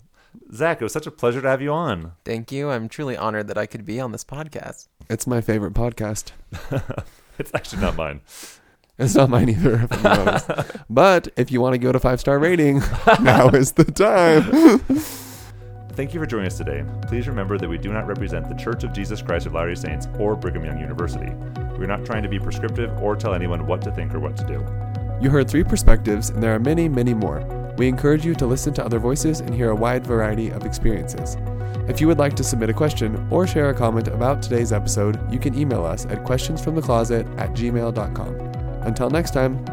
Zach, 0.53 0.81
it 0.81 0.85
was 0.85 0.93
such 0.93 1.07
a 1.07 1.11
pleasure 1.13 1.41
to 1.41 1.49
have 1.49 1.63
you 1.63 1.73
on. 1.73 2.13
Thank 2.25 2.51
you. 2.51 2.71
I'm 2.71 2.89
truly 2.89 3.17
honored 3.17 3.47
that 3.49 3.59
I 3.59 3.67
could 3.67 3.85
be 3.85 4.01
on 4.01 4.11
this 4.13 4.25
podcast. 4.25 4.89
it's 5.09 5.27
my 5.27 5.41
favorite 5.41 5.75
podcast 5.75 6.33
It's 7.39 7.51
actually 7.55 7.83
not 7.83 7.97
mine. 7.97 8.21
It's 8.99 9.15
not 9.15 9.29
mine 9.29 9.49
either. 9.49 9.89
but 10.91 11.29
if 11.37 11.51
you 11.51 11.61
want 11.61 11.75
to 11.75 11.79
give 11.79 11.91
it 11.91 11.97
a 11.97 12.01
five 12.01 12.21
star 12.21 12.39
rating, 12.39 12.79
now 13.21 13.49
is 13.49 13.73
the 13.73 13.85
time. 13.85 14.79
Thank 15.95 16.13
you 16.13 16.21
for 16.21 16.27
joining 16.27 16.47
us 16.47 16.59
today. 16.59 16.85
Please 17.07 17.29
remember 17.29 17.57
that 17.57 17.69
we 17.69 17.79
do 17.79 17.93
not 17.93 18.07
represent 18.07 18.49
the 18.49 18.55
Church 18.57 18.83
of 18.83 18.93
Jesus 18.93 19.23
Christ 19.23 19.47
of 19.47 19.55
Latter-day 19.55 19.81
Saints 19.81 20.09
or 20.19 20.35
Brigham 20.35 20.65
Young 20.65 20.79
University. 20.79 21.33
We 21.79 21.85
are 21.85 21.89
not 21.89 22.05
trying 22.05 22.25
to 22.25 22.29
be 22.29 22.41
prescriptive 22.41 22.91
or 23.01 23.15
tell 23.15 23.33
anyone 23.33 23.67
what 23.67 23.81
to 23.83 23.93
think 23.93 24.13
or 24.13 24.19
what 24.19 24.37
to 24.39 24.45
do. 24.45 24.55
You 25.23 25.31
heard 25.31 25.49
three 25.49 25.63
perspectives, 25.63 26.31
and 26.31 26.43
there 26.43 26.53
are 26.53 26.59
many, 26.59 26.89
many 26.89 27.15
more. 27.15 27.45
We 27.79 27.87
encourage 27.87 28.25
you 28.25 28.35
to 28.35 28.47
listen 28.47 28.75
to 28.75 28.85
other 28.85 28.99
voices 28.99 29.41
and 29.41 29.55
hear 29.55 29.71
a 29.71 29.77
wide 29.77 30.05
variety 30.05 30.51
of 30.51 30.67
experiences. 30.67 31.37
If 31.89 32.01
you 32.01 32.09
would 32.09 32.19
like 32.19 32.35
to 32.37 32.45
submit 32.45 32.71
a 32.71 32.75
question 32.75 33.29
or 33.31 33.47
share 33.47 33.71
a 33.71 33.75
comment 33.75 34.09
about 34.09 34.43
today's 34.43 34.73
episode, 34.73 35.21
you 35.33 35.39
can 35.39 35.57
email 35.57 35.85
us 35.85 36.07
at 36.07 36.25
questionsfromthecloset 36.25 37.39
at 37.39 37.51
gmail.com. 37.51 38.54
Until 38.85 39.11
next 39.11 39.33
time. 39.33 39.65